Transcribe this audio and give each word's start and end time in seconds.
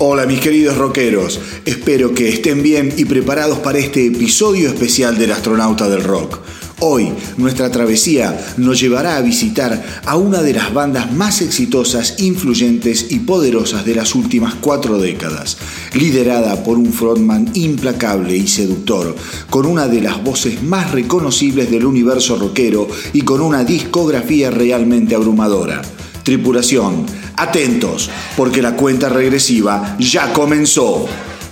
Hola 0.00 0.26
mis 0.26 0.38
queridos 0.38 0.76
rockeros, 0.76 1.40
espero 1.64 2.14
que 2.14 2.28
estén 2.28 2.62
bien 2.62 2.94
y 2.96 3.04
preparados 3.04 3.58
para 3.58 3.80
este 3.80 4.06
episodio 4.06 4.68
especial 4.68 5.18
del 5.18 5.32
astronauta 5.32 5.88
del 5.88 6.04
rock. 6.04 6.38
Hoy 6.78 7.08
nuestra 7.36 7.68
travesía 7.72 8.54
nos 8.58 8.78
llevará 8.78 9.16
a 9.16 9.22
visitar 9.22 10.00
a 10.06 10.16
una 10.16 10.42
de 10.42 10.52
las 10.52 10.72
bandas 10.72 11.12
más 11.12 11.42
exitosas, 11.42 12.20
influyentes 12.20 13.06
y 13.10 13.18
poderosas 13.18 13.84
de 13.84 13.96
las 13.96 14.14
últimas 14.14 14.54
cuatro 14.54 14.98
décadas, 14.98 15.56
liderada 15.94 16.62
por 16.62 16.78
un 16.78 16.92
frontman 16.92 17.50
implacable 17.54 18.36
y 18.36 18.46
seductor, 18.46 19.16
con 19.50 19.66
una 19.66 19.88
de 19.88 20.00
las 20.00 20.22
voces 20.22 20.62
más 20.62 20.92
reconocibles 20.92 21.72
del 21.72 21.84
universo 21.84 22.36
rockero 22.36 22.86
y 23.12 23.22
con 23.22 23.40
una 23.40 23.64
discografía 23.64 24.52
realmente 24.52 25.16
abrumadora. 25.16 25.82
Tripulación, 26.22 27.04
atentos, 27.38 28.10
porque 28.36 28.62
la 28.62 28.74
cuenta 28.74 29.08
regresiva 29.08 29.96
ya 29.98 30.32
comenzó. 30.32 31.06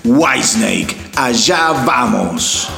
Whitesnake, 0.05 0.97
allá 1.17 1.73
vamos. 1.85 2.69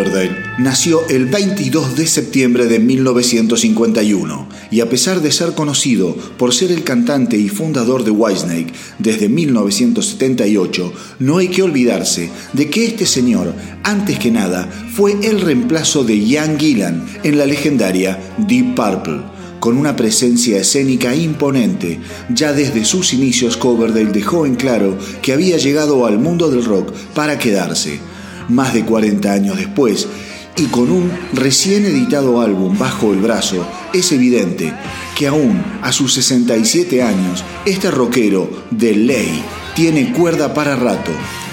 Coverdale 0.00 0.34
nació 0.58 1.06
el 1.08 1.26
22 1.26 1.94
de 1.94 2.06
septiembre 2.06 2.64
de 2.64 2.78
1951 2.78 4.48
y 4.70 4.80
a 4.80 4.88
pesar 4.88 5.20
de 5.20 5.30
ser 5.30 5.52
conocido 5.52 6.16
por 6.38 6.54
ser 6.54 6.72
el 6.72 6.84
cantante 6.84 7.36
y 7.36 7.50
fundador 7.50 8.02
de 8.02 8.10
Whitesnake 8.10 8.72
desde 8.98 9.28
1978, 9.28 10.92
no 11.18 11.36
hay 11.36 11.48
que 11.48 11.62
olvidarse 11.62 12.30
de 12.54 12.70
que 12.70 12.86
este 12.86 13.04
señor, 13.04 13.54
antes 13.82 14.18
que 14.18 14.30
nada, 14.30 14.70
fue 14.94 15.18
el 15.22 15.42
reemplazo 15.42 16.02
de 16.02 16.18
Ian 16.18 16.58
Gillan 16.58 17.06
en 17.22 17.36
la 17.36 17.44
legendaria 17.44 18.18
Deep 18.38 18.74
Purple. 18.74 19.20
Con 19.60 19.76
una 19.76 19.96
presencia 19.96 20.58
escénica 20.58 21.14
imponente, 21.14 22.00
ya 22.34 22.54
desde 22.54 22.86
sus 22.86 23.12
inicios 23.12 23.58
Coverdale 23.58 24.10
dejó 24.10 24.46
en 24.46 24.54
claro 24.54 24.96
que 25.20 25.34
había 25.34 25.58
llegado 25.58 26.06
al 26.06 26.18
mundo 26.18 26.50
del 26.50 26.64
rock 26.64 26.90
para 27.14 27.38
quedarse 27.38 28.00
más 28.48 28.74
de 28.74 28.84
40 28.84 29.32
años 29.32 29.56
después, 29.56 30.08
y 30.56 30.66
con 30.66 30.90
un 30.90 31.10
recién 31.32 31.84
editado 31.84 32.40
álbum 32.40 32.78
bajo 32.78 33.12
el 33.12 33.20
brazo, 33.20 33.66
es 33.94 34.12
evidente 34.12 34.72
que 35.16 35.26
aún 35.26 35.62
a 35.82 35.92
sus 35.92 36.14
67 36.14 37.02
años, 37.02 37.44
este 37.64 37.90
rockero 37.90 38.50
de 38.70 38.94
ley 38.94 39.42
tiene 39.74 40.12
cuerda 40.12 40.52
para 40.52 40.76
rato. 40.76 41.12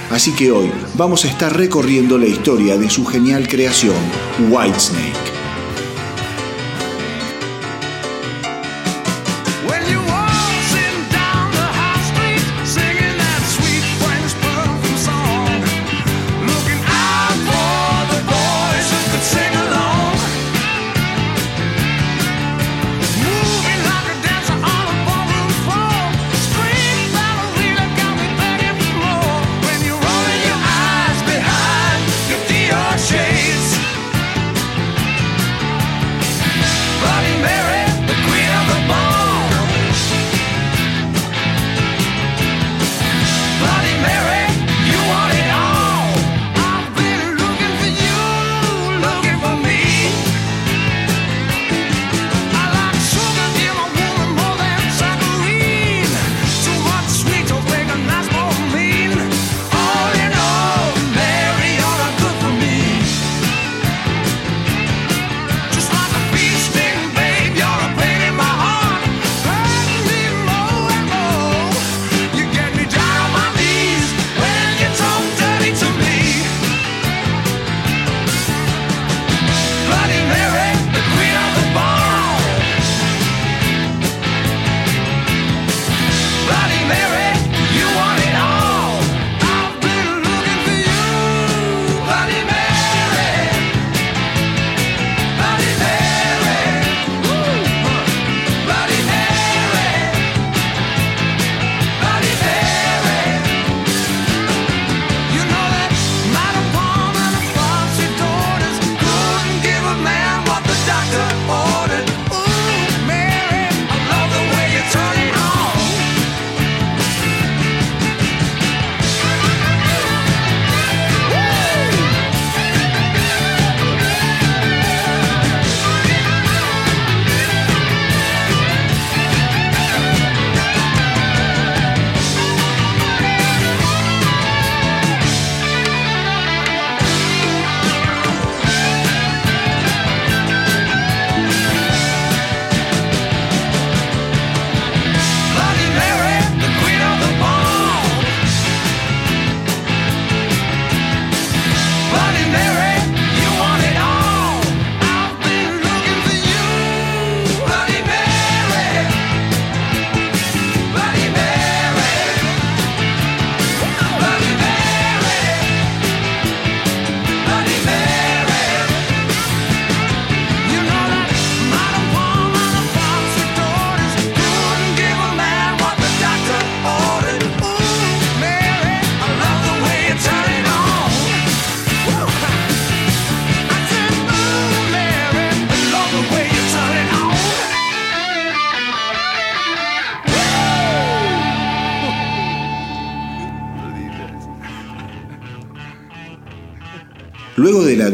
Así 0.09 0.31
que 0.31 0.51
hoy 0.51 0.71
vamos 0.95 1.25
a 1.25 1.27
estar 1.27 1.55
recorriendo 1.55 2.17
la 2.17 2.27
historia 2.27 2.77
de 2.77 2.89
su 2.89 3.05
genial 3.05 3.47
creación, 3.47 3.95
Whitesnake. 4.49 5.36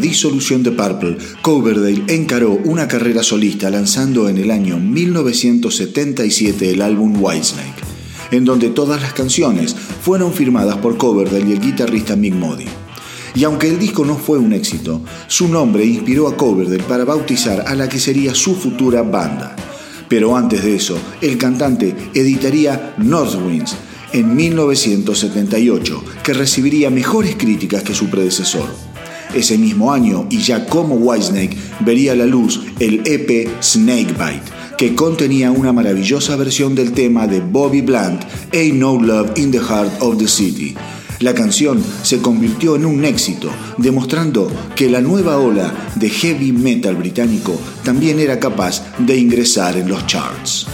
Disolución 0.03 0.63
de 0.63 0.71
Purple, 0.71 1.17
Coverdale 1.41 2.03
encaró 2.09 2.59
una 2.65 2.89
carrera 2.89 3.23
solista 3.23 3.69
lanzando 3.69 4.27
en 4.27 4.38
el 4.38 4.51
año 4.51 4.77
1977 4.77 6.71
el 6.71 6.81
álbum 6.81 7.15
Whitesnake, 7.23 7.81
en 8.31 8.44
donde 8.44 8.69
todas 8.69 9.01
las 9.01 9.13
canciones 9.13 9.73
fueron 9.73 10.33
firmadas 10.33 10.75
por 10.77 10.97
Coverdale 10.97 11.50
y 11.50 11.53
el 11.53 11.61
guitarrista 11.61 12.17
Mick 12.17 12.33
Modi. 12.33 12.65
Y 13.33 13.45
aunque 13.45 13.69
el 13.69 13.79
disco 13.79 14.03
no 14.03 14.17
fue 14.17 14.38
un 14.38 14.51
éxito, 14.51 15.01
su 15.27 15.47
nombre 15.47 15.85
inspiró 15.85 16.27
a 16.27 16.35
Coverdale 16.35 16.83
para 16.83 17.05
bautizar 17.05 17.63
a 17.65 17.74
la 17.74 17.88
que 17.88 17.98
sería 17.98 18.36
su 18.36 18.55
futura 18.55 19.03
banda. 19.03 19.55
Pero 20.10 20.36
antes 20.36 20.65
de 20.65 20.75
eso, 20.75 20.98
el 21.22 21.38
cantante 21.38 21.95
editaría 22.13 22.93
Northwinds 22.98 23.77
en 24.12 24.36
1978, 24.36 26.03
que 26.24 26.33
recibiría 26.33 26.89
mejores 26.89 27.38
críticas 27.38 27.83
que 27.83 27.95
su 27.95 28.10
predecesor. 28.10 28.92
Ese 29.34 29.58
mismo 29.58 29.92
año, 29.92 30.28
y 30.30 30.40
ya 30.40 30.66
como 30.66 30.96
Whitesnake, 30.96 31.58
vería 31.80 32.16
la 32.16 32.25
luz 32.25 32.62
el 32.80 33.02
EP 33.06 33.50
Snakebite, 33.62 34.44
que 34.78 34.96
contenía 34.96 35.52
una 35.52 35.74
maravillosa 35.74 36.36
versión 36.36 36.75
del 36.75 36.92
tema 36.92 37.25
de 37.28 37.40
Bobby 37.40 37.82
Blunt, 37.82 38.22
Ain't 38.54 38.75
No 38.75 39.00
Love 39.02 39.32
in 39.38 39.52
the 39.52 39.60
Heart 39.60 40.02
of 40.02 40.18
the 40.18 40.28
City. 40.28 40.75
La 41.20 41.34
canción 41.34 41.82
se 42.04 42.20
convirtió 42.20 42.75
en 42.75 42.86
un 42.86 43.06
éxito, 43.06 43.50
demostrando 43.78 44.52
que 44.75 44.90
la 44.90 45.00
nueva 45.00 45.38
ola 45.38 45.74
de 45.96 46.10
heavy 46.10 46.52
metal 46.52 46.96
británico 46.96 47.58
también 47.84 48.20
era 48.20 48.40
capaz 48.40 48.84
de 49.00 49.18
ingresar 49.18 49.78
en 49.78 49.88
los 49.88 50.06
charts. 50.06 50.68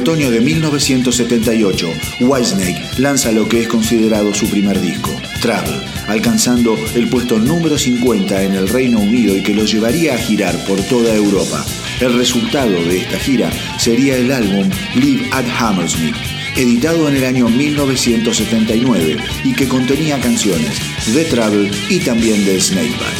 Otoño 0.00 0.30
de 0.30 0.40
1978, 0.40 1.92
Whitesnake 2.20 2.98
lanza 2.98 3.32
lo 3.32 3.46
que 3.46 3.60
es 3.60 3.68
considerado 3.68 4.32
su 4.32 4.48
primer 4.48 4.80
disco, 4.80 5.10
Travel, 5.42 5.78
alcanzando 6.08 6.74
el 6.94 7.08
puesto 7.08 7.38
número 7.38 7.76
50 7.76 8.42
en 8.44 8.54
el 8.54 8.68
Reino 8.68 8.98
Unido 8.98 9.36
y 9.36 9.42
que 9.42 9.52
lo 9.52 9.64
llevaría 9.64 10.14
a 10.14 10.18
girar 10.18 10.56
por 10.64 10.80
toda 10.84 11.14
Europa. 11.14 11.66
El 12.00 12.16
resultado 12.16 12.70
de 12.70 12.96
esta 12.96 13.18
gira 13.18 13.50
sería 13.78 14.16
el 14.16 14.32
álbum 14.32 14.70
Live 14.94 15.28
at 15.32 15.44
Hammersmith, 15.58 16.16
editado 16.56 17.06
en 17.06 17.16
el 17.16 17.24
año 17.24 17.50
1979 17.50 19.18
y 19.44 19.52
que 19.52 19.68
contenía 19.68 20.18
canciones 20.18 20.80
de 21.12 21.24
Travel 21.26 21.70
y 21.90 21.98
también 21.98 22.42
de 22.46 22.58
Snakebite. 22.58 23.19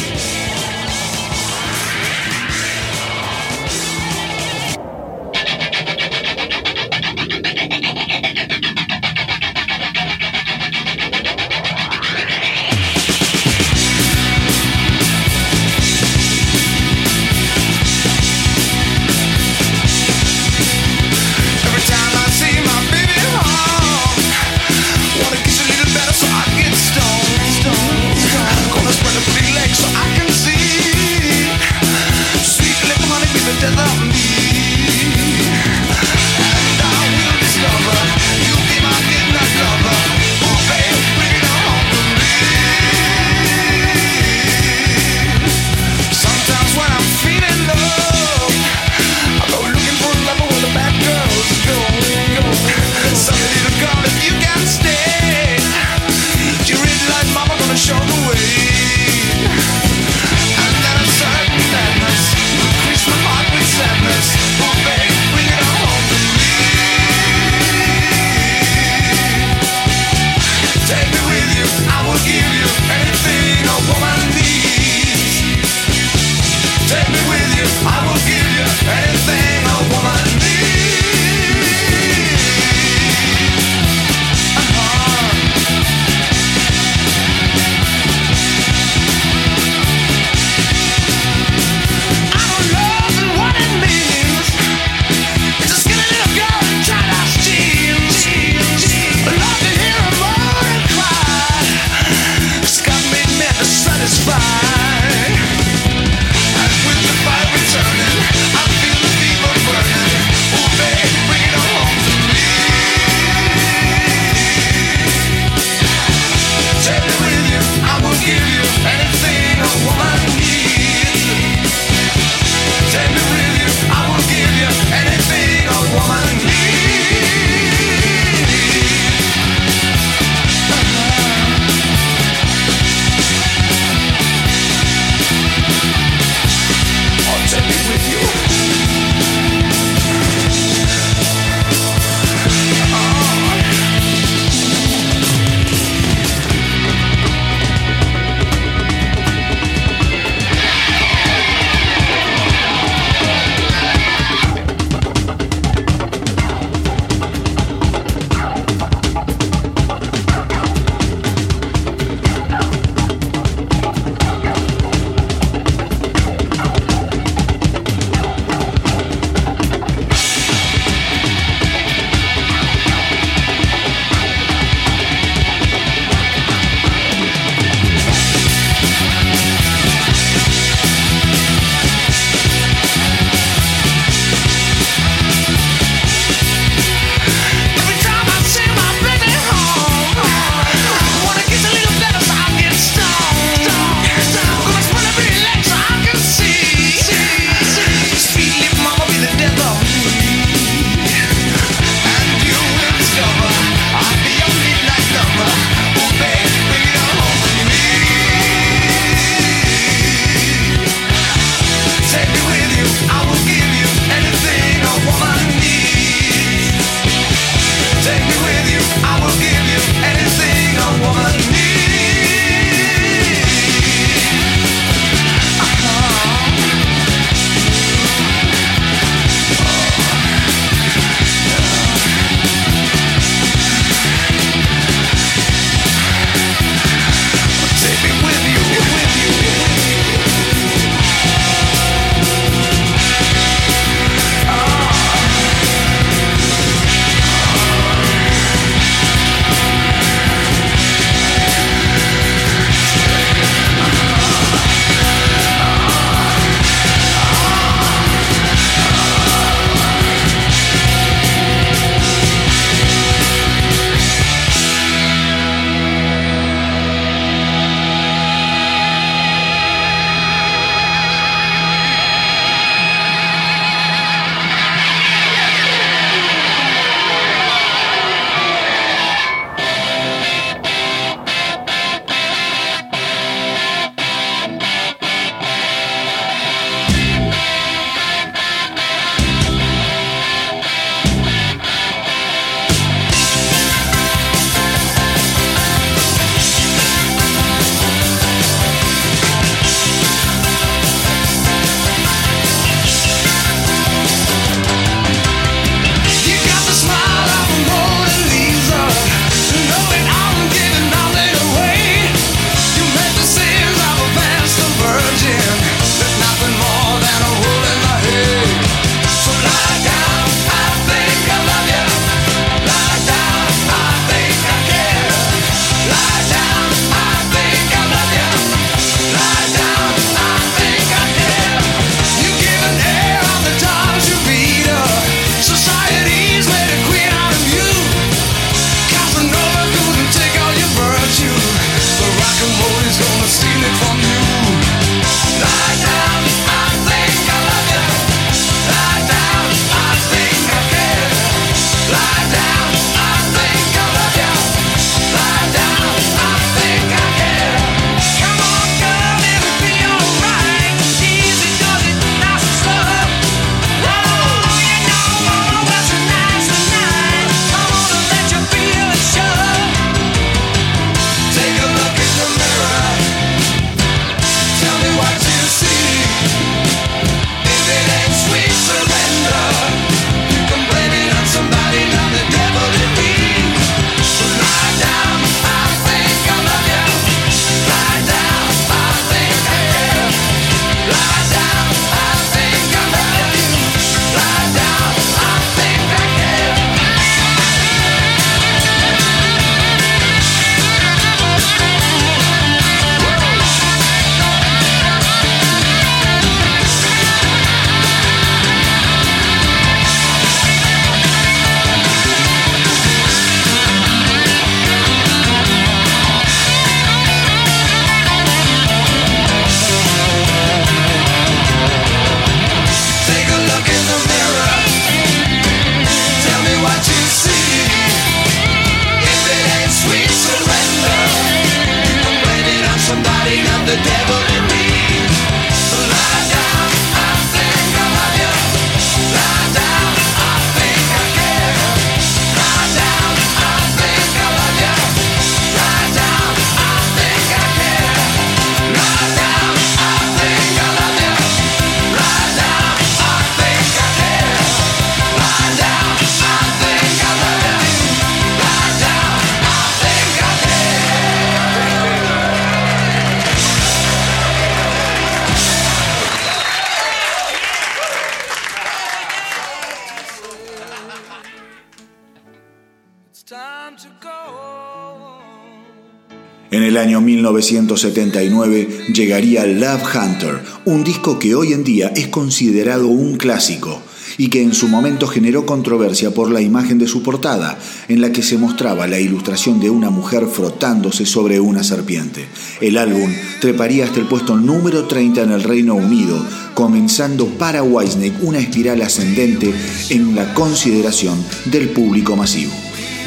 1979 477.31 478.87
llegaría 478.93 479.45
Love 479.45 479.83
Hunter, 479.95 480.41
un 480.65 480.83
disco 480.83 481.17
que 481.17 481.33
hoy 481.33 481.53
en 481.53 481.63
día 481.63 481.91
es 481.95 482.07
considerado 482.07 482.87
un 482.87 483.15
clásico 483.15 483.81
y 484.17 484.27
que 484.27 484.41
en 484.41 484.53
su 484.53 484.67
momento 484.67 485.07
generó 485.07 485.45
controversia 485.45 486.13
por 486.13 486.29
la 486.29 486.41
imagen 486.41 486.77
de 486.77 486.87
su 486.87 487.01
portada, 487.03 487.57
en 487.87 488.01
la 488.01 488.11
que 488.11 488.21
se 488.21 488.37
mostraba 488.37 488.85
la 488.85 488.99
ilustración 488.99 489.59
de 489.61 489.69
una 489.69 489.89
mujer 489.89 490.27
frotándose 490.27 491.05
sobre 491.05 491.39
una 491.39 491.63
serpiente. 491.63 492.27
El 492.59 492.77
álbum 492.77 493.09
treparía 493.39 493.85
hasta 493.85 493.99
el 493.99 494.07
puesto 494.07 494.35
número 494.35 494.85
30 494.85 495.21
en 495.21 495.31
el 495.31 495.43
Reino 495.43 495.75
Unido, 495.75 496.23
comenzando 496.53 497.27
para 497.27 497.63
Whitesnake 497.63 498.21
una 498.21 498.39
espiral 498.39 498.81
ascendente 498.81 499.53
en 499.89 500.15
la 500.15 500.33
consideración 500.33 501.23
del 501.45 501.69
público 501.69 502.15
masivo. 502.17 502.51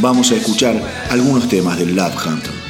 Vamos 0.00 0.32
a 0.32 0.36
escuchar 0.36 0.82
algunos 1.10 1.48
temas 1.48 1.78
del 1.78 1.94
Love 1.94 2.26
Hunter. 2.26 2.64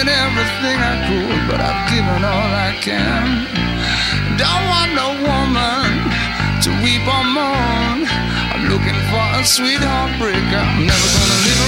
given 0.00 0.14
everything 0.14 0.78
I 0.80 0.96
could, 1.08 1.50
but 1.50 1.60
I've 1.60 1.90
given 1.92 2.24
all 2.24 2.52
I 2.56 2.72
can. 2.80 3.44
Don't 4.40 4.64
want 4.72 4.94
no 4.96 5.08
woman 5.28 5.92
to 6.64 6.70
weep 6.82 7.04
or 7.04 7.24
mourn. 7.24 8.08
I'm 8.52 8.64
looking 8.72 8.96
for 9.10 9.24
a 9.38 9.44
sweet 9.44 9.80
heartbreaker. 9.80 10.56
I'm 10.56 10.86
never 10.86 11.08
gonna 11.18 11.44
live. 11.44 11.59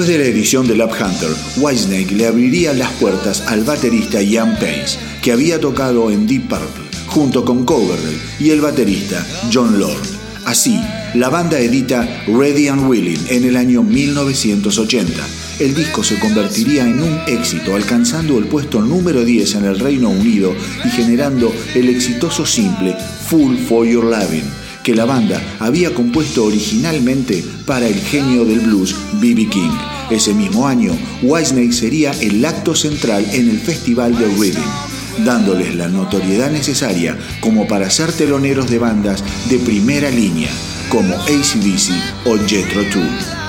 Después 0.00 0.18
de 0.18 0.24
la 0.24 0.30
edición 0.30 0.66
de 0.66 0.76
Love 0.76 0.98
Hunter, 0.98 1.28
Whitesnake 1.58 2.12
le 2.12 2.26
abriría 2.26 2.72
las 2.72 2.90
puertas 2.92 3.42
al 3.42 3.64
baterista 3.64 4.22
Ian 4.22 4.54
Pace, 4.54 4.98
que 5.20 5.30
había 5.30 5.60
tocado 5.60 6.10
en 6.10 6.26
Deep 6.26 6.48
Purple, 6.48 6.84
junto 7.06 7.44
con 7.44 7.66
Coverdale 7.66 8.16
y 8.38 8.48
el 8.48 8.62
baterista 8.62 9.26
John 9.52 9.78
Lord. 9.78 10.00
Así, 10.46 10.80
la 11.12 11.28
banda 11.28 11.58
edita 11.60 12.24
Ready 12.26 12.68
and 12.68 12.88
Willing 12.88 13.26
en 13.28 13.44
el 13.44 13.58
año 13.58 13.82
1980. 13.82 15.12
El 15.58 15.74
disco 15.74 16.02
se 16.02 16.18
convertiría 16.18 16.84
en 16.84 17.02
un 17.02 17.20
éxito, 17.26 17.76
alcanzando 17.76 18.38
el 18.38 18.46
puesto 18.46 18.80
número 18.80 19.22
10 19.22 19.56
en 19.56 19.64
el 19.66 19.78
Reino 19.78 20.08
Unido 20.08 20.54
y 20.82 20.88
generando 20.88 21.52
el 21.74 21.90
exitoso 21.90 22.46
simple 22.46 22.96
Full 23.28 23.54
for 23.68 23.86
Your 23.86 24.04
Loving 24.04 24.59
que 24.82 24.94
la 24.94 25.04
banda 25.04 25.42
había 25.58 25.94
compuesto 25.94 26.44
originalmente 26.44 27.44
para 27.66 27.86
el 27.86 27.94
genio 27.94 28.44
del 28.44 28.60
blues 28.60 28.94
B.B. 29.20 29.48
King. 29.48 29.70
Ese 30.10 30.34
mismo 30.34 30.66
año, 30.66 30.96
Whitesnake 31.22 31.72
sería 31.72 32.12
el 32.20 32.44
acto 32.44 32.74
central 32.74 33.24
en 33.32 33.48
el 33.48 33.58
Festival 33.58 34.18
de 34.18 34.26
Reading, 34.26 35.24
dándoles 35.24 35.74
la 35.74 35.88
notoriedad 35.88 36.50
necesaria 36.50 37.16
como 37.40 37.68
para 37.68 37.90
ser 37.90 38.12
teloneros 38.12 38.70
de 38.70 38.78
bandas 38.78 39.22
de 39.48 39.58
primera 39.58 40.10
línea, 40.10 40.50
como 40.88 41.14
ACDC 41.14 42.26
o 42.26 42.36
Jethro 42.46 42.82
Tull. 42.90 43.39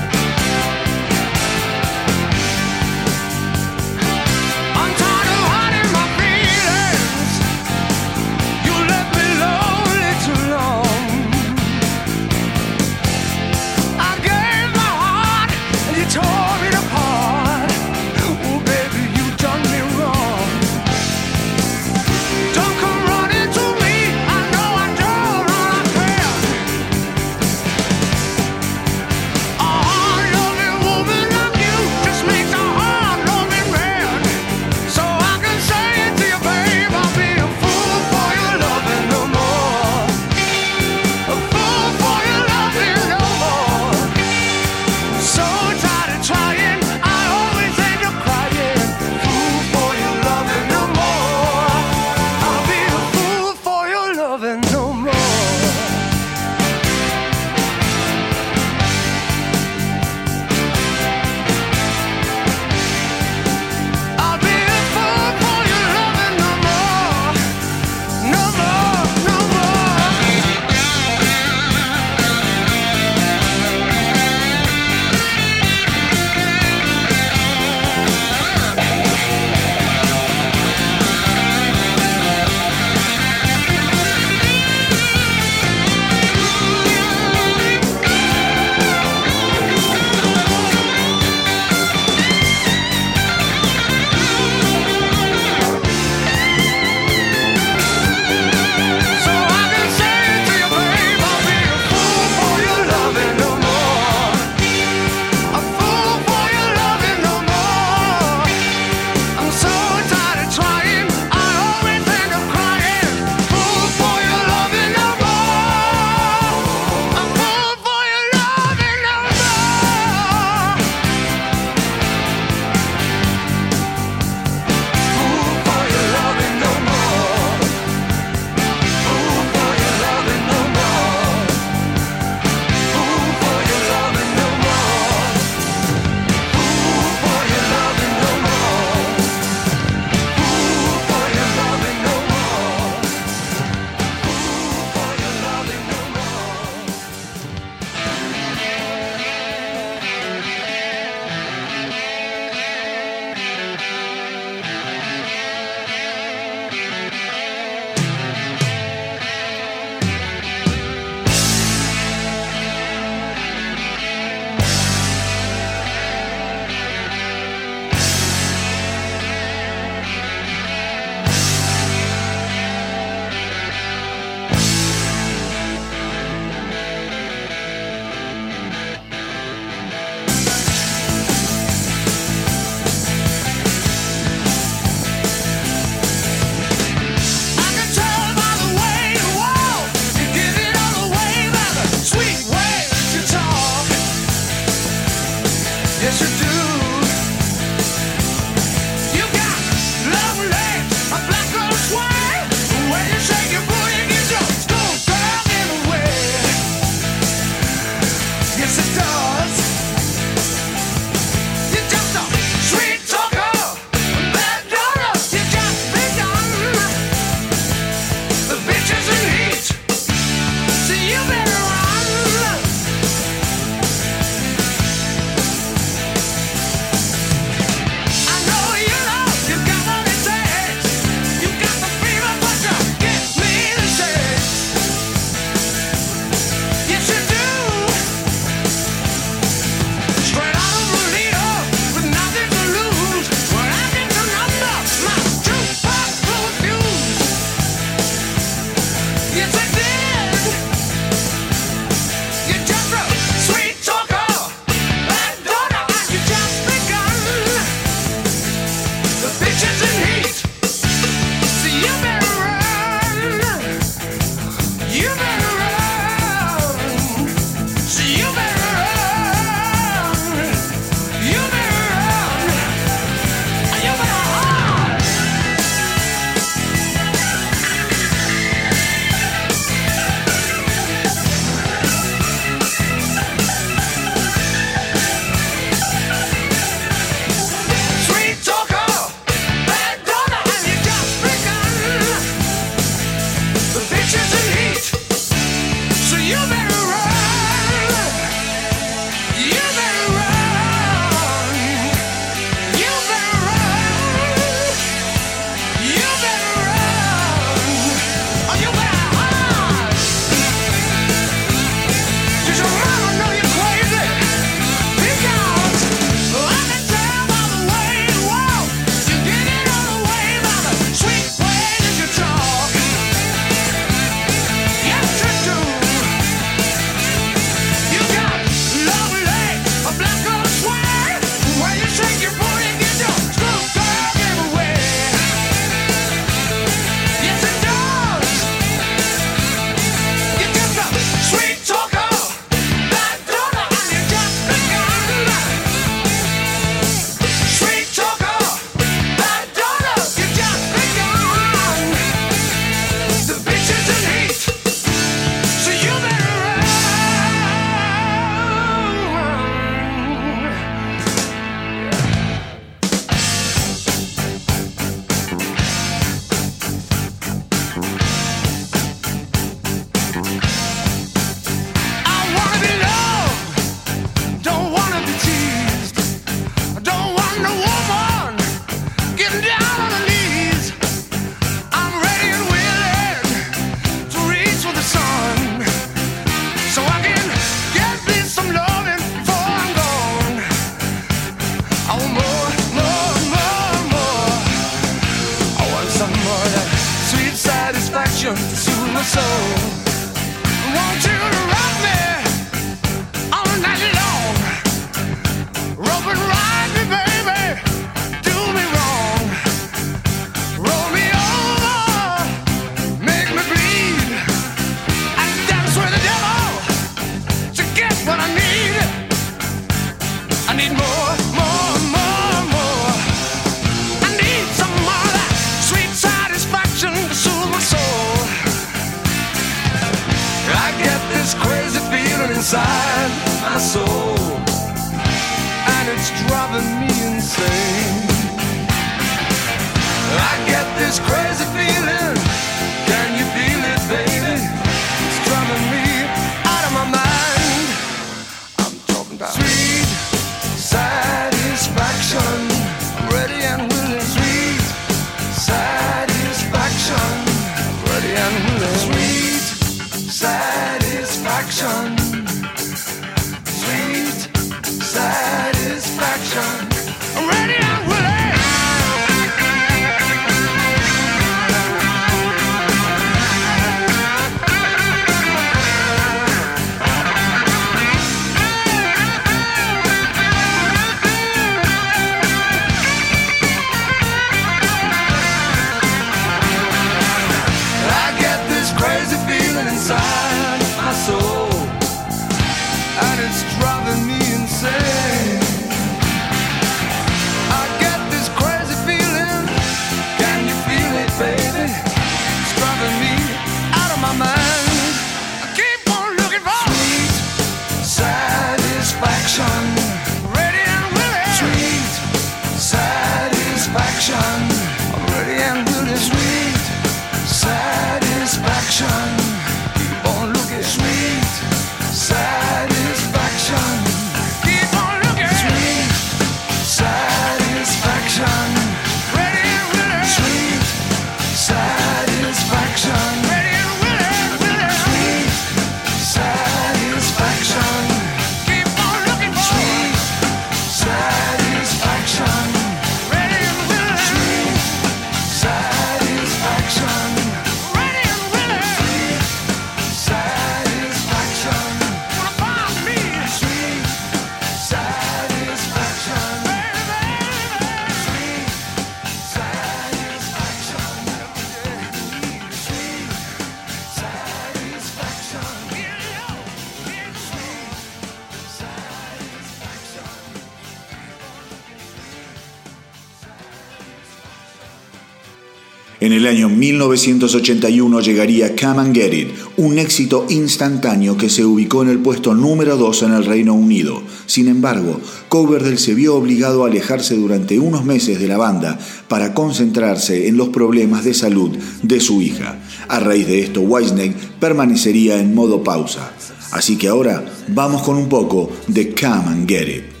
El 576.21 576.27
año 576.27 576.49
1981 576.49 577.99
llegaría 577.99 578.55
Come 578.55 578.79
and 578.79 578.95
Get 578.95 579.11
It, 579.11 579.29
un 579.57 579.79
éxito 579.79 580.27
instantáneo 580.29 581.17
que 581.17 581.29
se 581.29 581.43
ubicó 581.43 581.81
en 581.81 581.89
el 581.89 581.97
puesto 581.97 582.35
número 582.35 582.77
2 582.77 583.03
en 583.03 583.13
el 583.13 583.25
Reino 583.25 583.55
Unido. 583.55 584.03
Sin 584.27 584.47
embargo, 584.47 585.01
Coverdale 585.29 585.79
se 585.79 585.95
vio 585.95 586.15
obligado 586.15 586.63
a 586.63 586.67
alejarse 586.67 587.15
durante 587.15 587.57
unos 587.57 587.85
meses 587.85 588.19
de 588.19 588.27
la 588.27 588.37
banda 588.37 588.77
para 589.07 589.33
concentrarse 589.33 590.27
en 590.27 590.37
los 590.37 590.49
problemas 590.49 591.03
de 591.05 591.15
salud 591.15 591.57
de 591.81 591.99
su 591.99 592.21
hija. 592.21 592.59
A 592.87 592.99
raíz 592.99 593.25
de 593.25 593.39
esto, 593.39 593.61
Whitesnake 593.61 594.15
permanecería 594.39 595.19
en 595.19 595.33
modo 595.33 595.63
pausa. 595.63 596.13
Así 596.51 596.77
que 596.77 596.87
ahora 596.87 597.25
vamos 597.47 597.81
con 597.81 597.95
un 597.95 598.09
poco 598.09 598.51
de 598.67 598.93
Come 598.93 599.27
and 599.27 599.49
Get 599.49 599.69
It. 599.69 600.00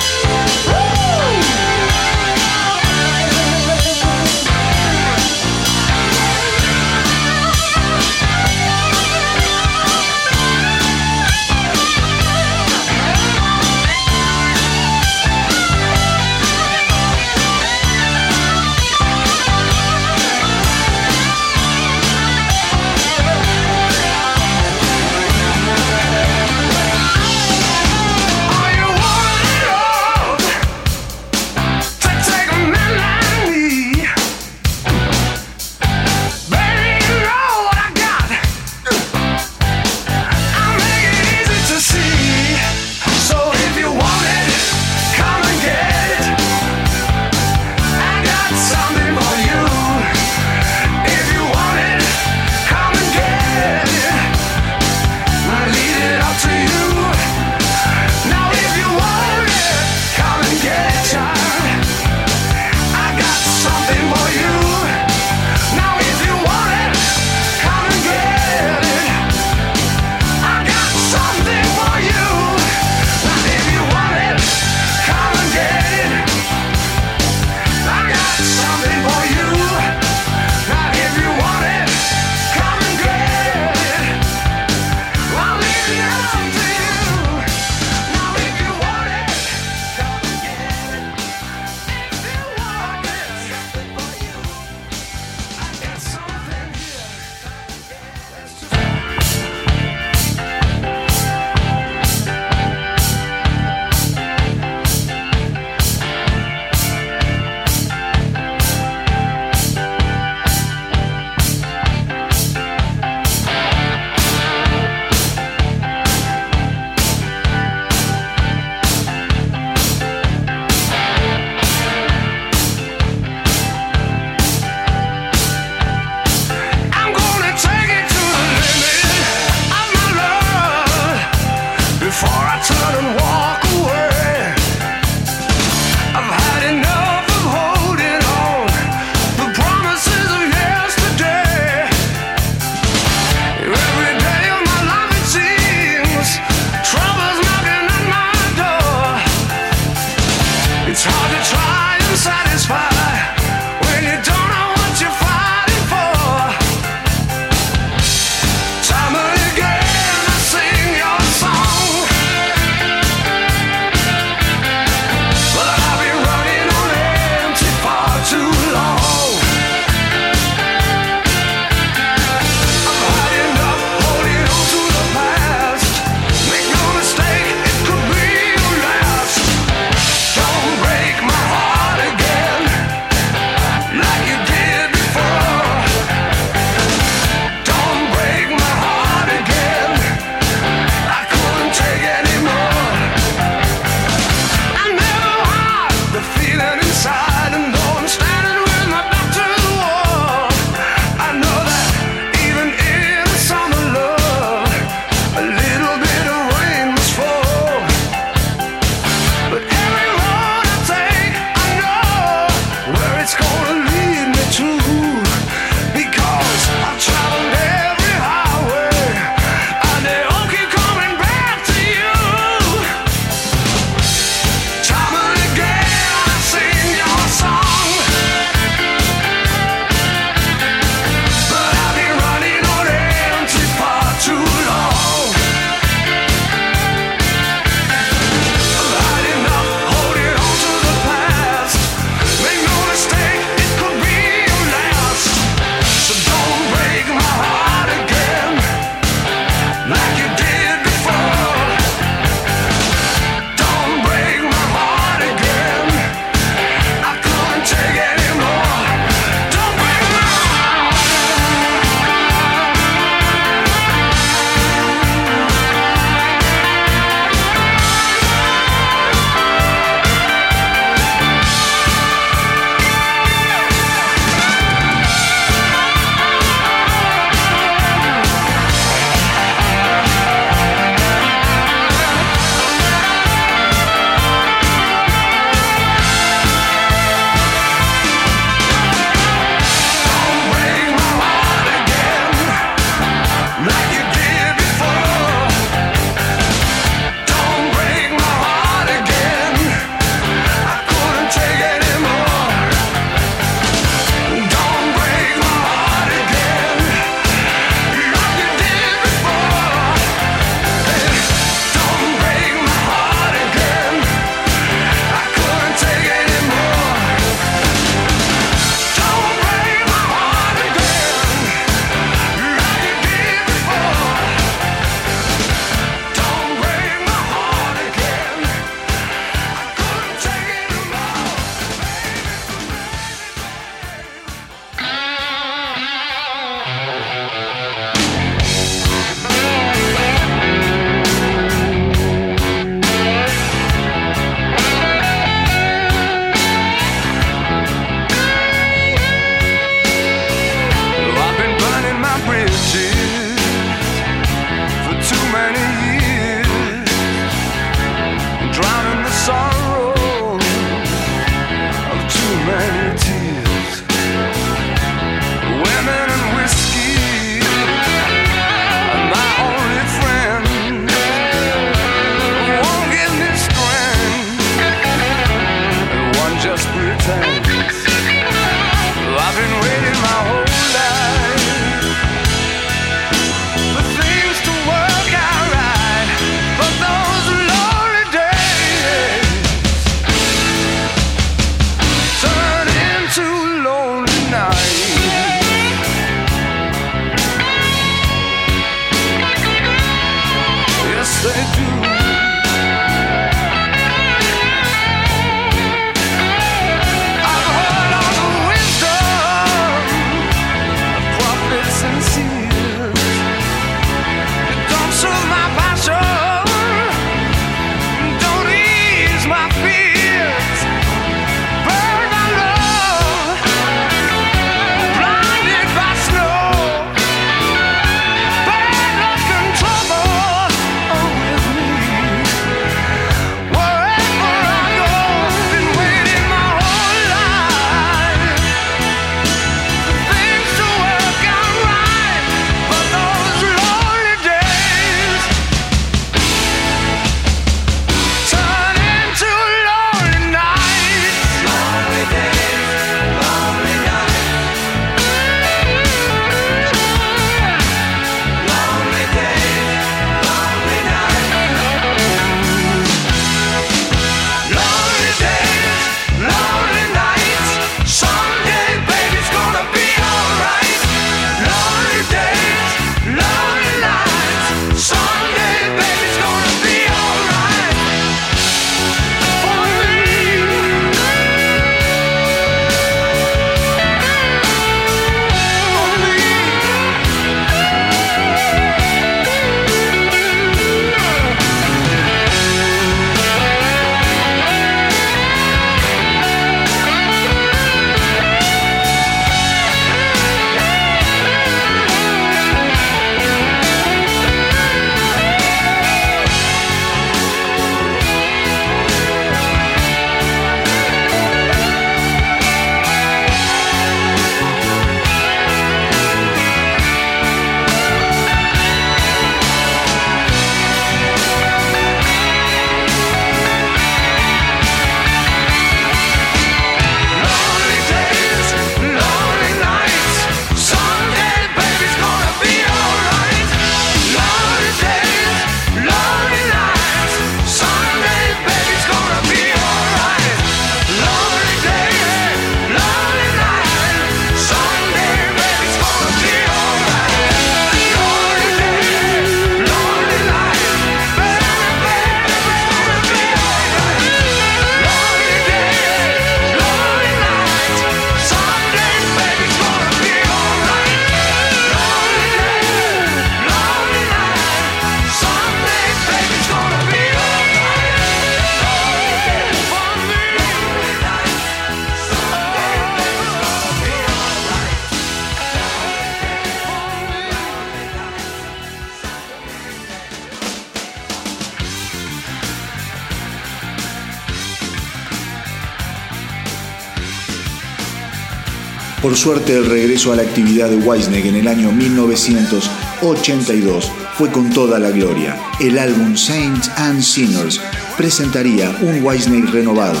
Por 589.12 589.18
suerte, 589.18 589.58
el 589.58 589.66
regreso 589.66 590.10
a 590.10 590.16
la 590.16 590.22
actividad 590.22 590.70
de 590.70 590.76
Whitesnake 590.76 591.26
en 591.26 591.34
el 591.34 591.46
año 591.46 591.70
1982 591.70 593.92
fue 594.16 594.30
con 594.30 594.48
toda 594.48 594.78
la 594.78 594.88
gloria. 594.88 595.38
El 595.60 595.78
álbum 595.78 596.16
Saints 596.16 596.70
and 596.76 597.02
Sinners 597.02 597.60
presentaría 597.98 598.74
un 598.80 599.04
Whitesnake 599.04 599.50
renovado. 599.50 600.00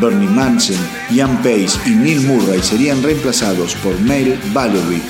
Bernie 0.00 0.28
Manson, 0.28 0.74
Ian 1.08 1.36
Pace 1.36 1.78
y 1.86 1.90
Neil 1.90 2.22
Murray 2.22 2.60
serían 2.60 3.00
reemplazados 3.00 3.76
por 3.76 3.96
Mel 4.00 4.36
Valerie, 4.52 5.02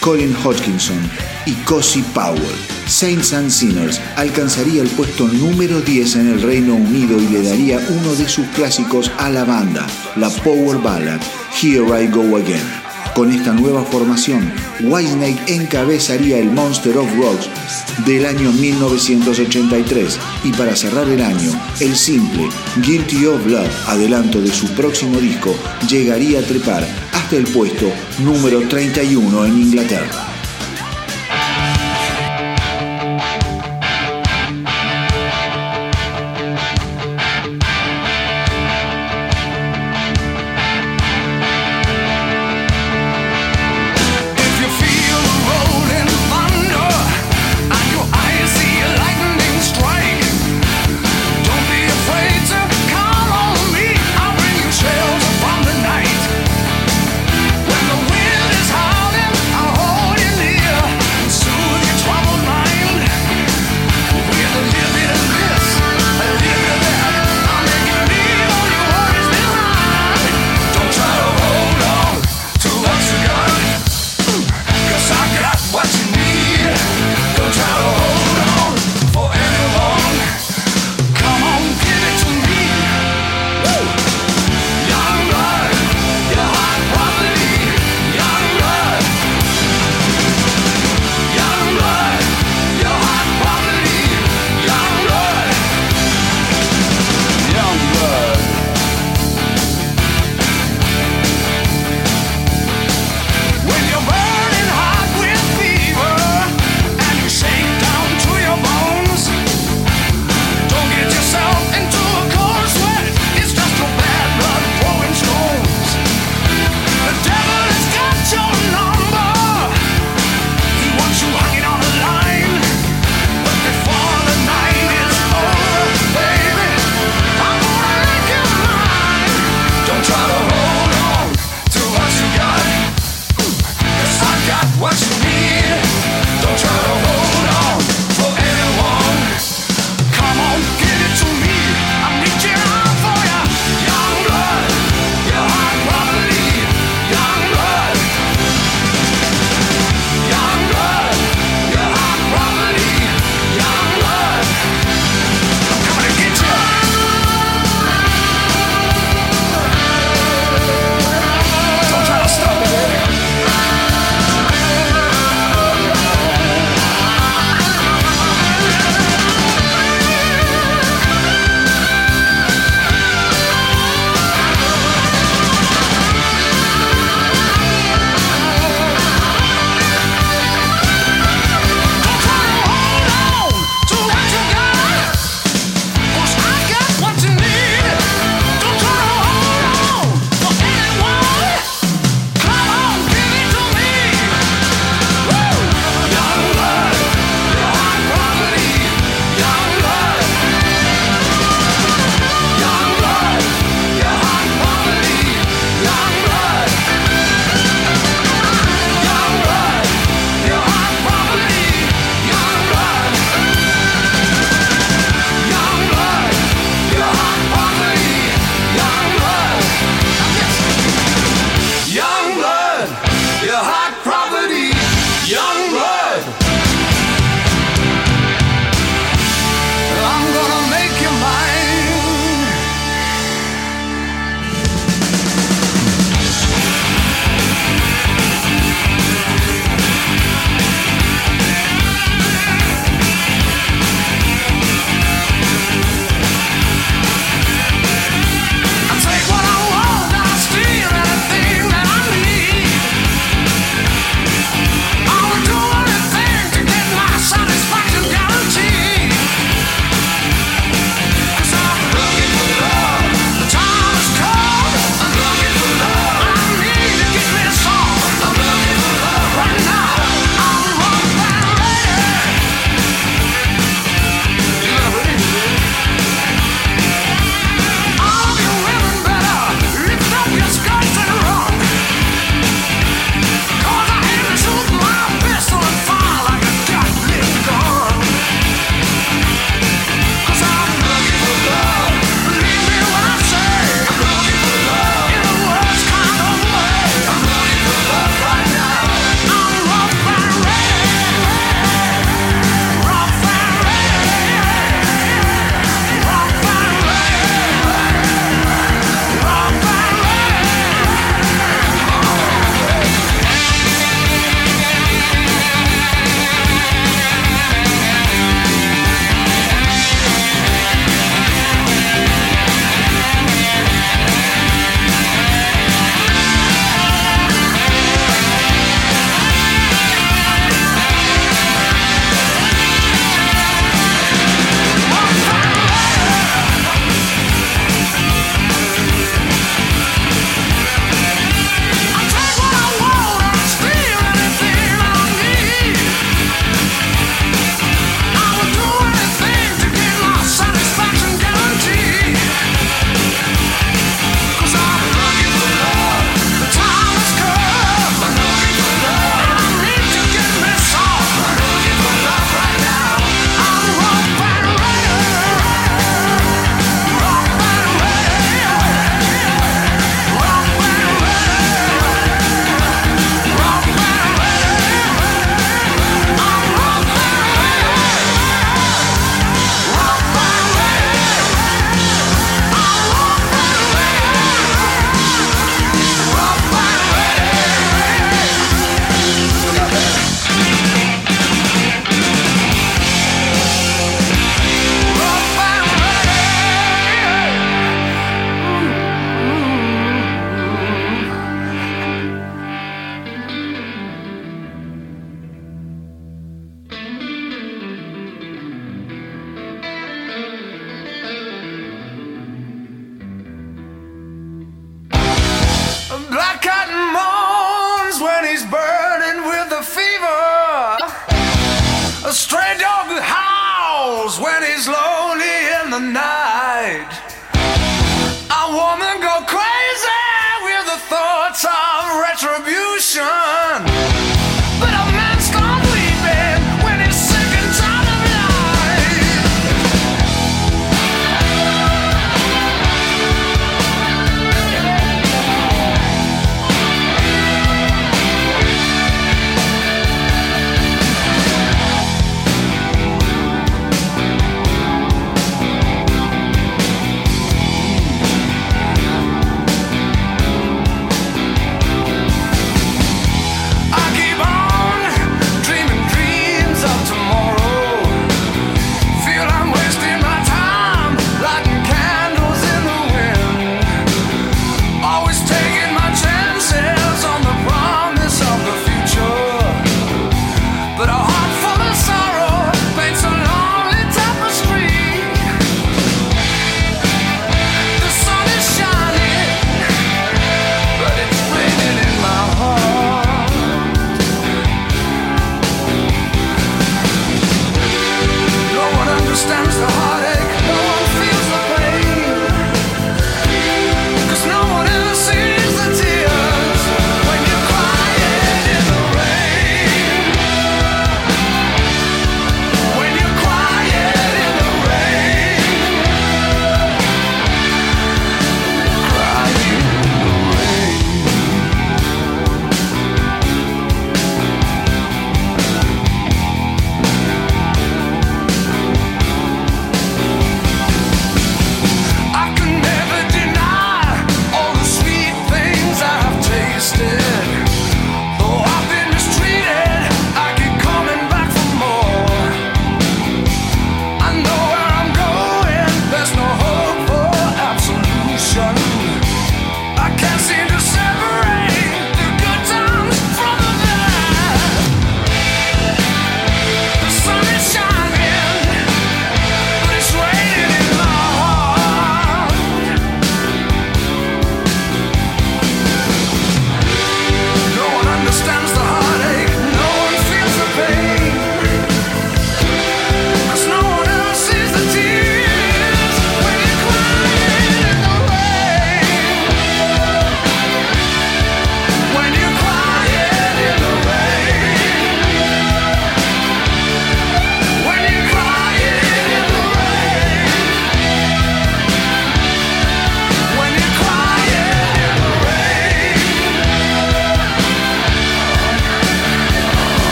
Colin 0.00 0.34
Hodgkinson 0.42 0.96
y 1.44 1.52
Cozy 1.66 2.00
Powell. 2.14 2.40
Saints 2.86 3.34
and 3.34 3.50
Sinners 3.50 4.00
alcanzaría 4.16 4.80
el 4.80 4.88
puesto 4.88 5.28
número 5.28 5.82
10 5.82 6.16
en 6.16 6.30
el 6.30 6.40
Reino 6.40 6.74
Unido 6.74 7.20
y 7.20 7.28
le 7.28 7.42
daría 7.42 7.86
uno 7.86 8.14
de 8.14 8.26
sus 8.30 8.46
clásicos 8.56 9.12
a 9.18 9.28
la 9.28 9.44
banda, 9.44 9.86
la 10.16 10.30
Power 10.30 10.78
Ballad 10.78 11.20
Here 11.60 12.02
I 12.02 12.08
Go 12.08 12.38
Again. 12.38 12.83
Con 13.14 13.30
esta 13.30 13.52
nueva 13.52 13.84
formación, 13.84 14.52
Whitesnake 14.80 15.54
encabezaría 15.54 16.38
el 16.38 16.50
Monster 16.50 16.98
of 16.98 17.08
Rocks 17.16 17.48
del 18.04 18.26
año 18.26 18.50
1983 18.50 20.18
y 20.42 20.52
para 20.52 20.74
cerrar 20.74 21.08
el 21.08 21.22
año, 21.22 21.52
el 21.78 21.94
simple 21.94 22.48
Guilty 22.82 23.26
of 23.26 23.46
Love, 23.46 23.70
adelanto 23.86 24.40
de 24.40 24.50
su 24.50 24.66
próximo 24.74 25.20
disco, 25.20 25.54
llegaría 25.88 26.40
a 26.40 26.42
trepar 26.42 26.84
hasta 27.12 27.36
el 27.36 27.44
puesto 27.44 27.86
número 28.18 28.66
31 28.66 29.46
en 29.46 29.62
Inglaterra. 29.62 30.33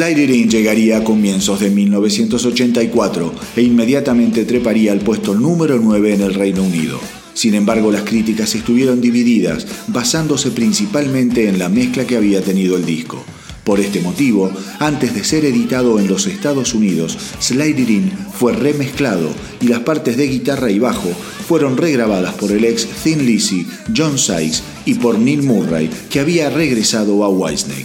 In 0.00 0.48
llegaría 0.48 0.96
a 0.96 1.04
comienzos 1.04 1.60
de 1.60 1.68
1984 1.68 3.34
e 3.54 3.60
inmediatamente 3.60 4.46
treparía 4.46 4.92
al 4.92 5.00
puesto 5.00 5.34
número 5.34 5.78
9 5.78 6.14
en 6.14 6.22
el 6.22 6.32
Reino 6.32 6.62
Unido. 6.62 6.98
Sin 7.34 7.54
embargo, 7.54 7.92
las 7.92 8.04
críticas 8.04 8.54
estuvieron 8.54 9.02
divididas, 9.02 9.66
basándose 9.88 10.52
principalmente 10.52 11.50
en 11.50 11.58
la 11.58 11.68
mezcla 11.68 12.06
que 12.06 12.16
había 12.16 12.40
tenido 12.40 12.78
el 12.78 12.86
disco. 12.86 13.22
Por 13.62 13.78
este 13.78 14.00
motivo, 14.00 14.50
antes 14.78 15.14
de 15.14 15.22
ser 15.22 15.44
editado 15.44 15.98
en 16.00 16.08
los 16.08 16.26
Estados 16.26 16.72
Unidos, 16.72 17.18
In 17.50 18.10
fue 18.32 18.54
remezclado 18.54 19.28
y 19.60 19.68
las 19.68 19.80
partes 19.80 20.16
de 20.16 20.28
guitarra 20.28 20.70
y 20.70 20.78
bajo 20.78 21.10
fueron 21.46 21.76
regrabadas 21.76 22.32
por 22.34 22.52
el 22.52 22.64
ex 22.64 22.86
Thin 23.04 23.26
Lizzy, 23.26 23.66
John 23.94 24.16
Sykes 24.16 24.62
y 24.86 24.94
por 24.94 25.18
Neil 25.18 25.42
Murray, 25.42 25.90
que 26.08 26.20
había 26.20 26.48
regresado 26.48 27.22
a 27.22 27.28
Whitesnake. 27.28 27.79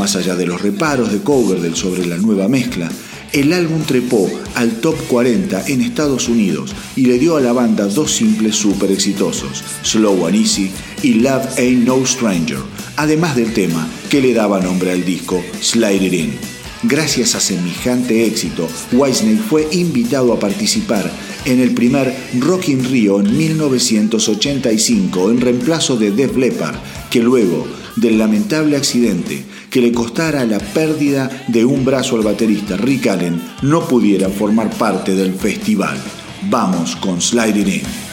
Más 0.00 0.16
allá 0.16 0.34
de 0.34 0.46
los 0.46 0.62
reparos 0.62 1.12
de 1.12 1.18
Coverdale 1.18 1.76
sobre 1.76 2.06
la 2.06 2.16
nueva 2.16 2.48
mezcla, 2.48 2.90
el 3.34 3.52
álbum 3.52 3.82
trepó 3.82 4.30
al 4.54 4.80
top 4.80 4.96
40 5.08 5.66
en 5.66 5.82
Estados 5.82 6.26
Unidos 6.30 6.74
y 6.96 7.04
le 7.04 7.18
dio 7.18 7.36
a 7.36 7.40
la 7.42 7.52
banda 7.52 7.84
dos 7.84 8.10
simples 8.10 8.56
súper 8.56 8.90
exitosos, 8.92 9.62
Slow 9.82 10.26
and 10.26 10.36
Easy 10.36 10.70
y 11.02 11.16
Love 11.16 11.58
Ain't 11.58 11.86
No 11.86 12.06
Stranger, 12.06 12.60
además 12.96 13.36
del 13.36 13.52
tema 13.52 13.86
que 14.08 14.22
le 14.22 14.32
daba 14.32 14.58
nombre 14.58 14.90
al 14.90 15.04
disco, 15.04 15.44
Slide 15.60 16.06
It 16.06 16.14
In. 16.14 16.32
Gracias 16.84 17.34
a 17.34 17.40
semejante 17.40 18.24
éxito, 18.24 18.70
Whitesnake 18.92 19.42
fue 19.50 19.68
invitado 19.70 20.32
a 20.32 20.40
participar 20.40 21.12
en 21.44 21.60
el 21.60 21.74
primer 21.74 22.16
Rock 22.38 22.70
in 22.70 22.86
Rio 22.86 23.20
en 23.20 23.36
1985 23.36 25.30
en 25.30 25.42
reemplazo 25.42 25.98
de 25.98 26.10
Def 26.10 26.38
Leppard, 26.38 26.76
que 27.10 27.20
luego 27.20 27.66
del 27.96 28.16
lamentable 28.18 28.76
accidente 28.76 29.44
que 29.70 29.80
le 29.80 29.92
costara 29.92 30.44
la 30.44 30.58
pérdida 30.58 31.30
de 31.46 31.64
un 31.64 31.84
brazo 31.84 32.16
al 32.16 32.22
baterista 32.22 32.76
Rick 32.76 33.06
Allen 33.06 33.40
no 33.62 33.86
pudiera 33.86 34.28
formar 34.28 34.70
parte 34.70 35.14
del 35.14 35.32
festival. 35.32 35.96
Vamos 36.50 36.96
con 36.96 37.20
Sliding 37.20 37.68
In. 37.68 38.09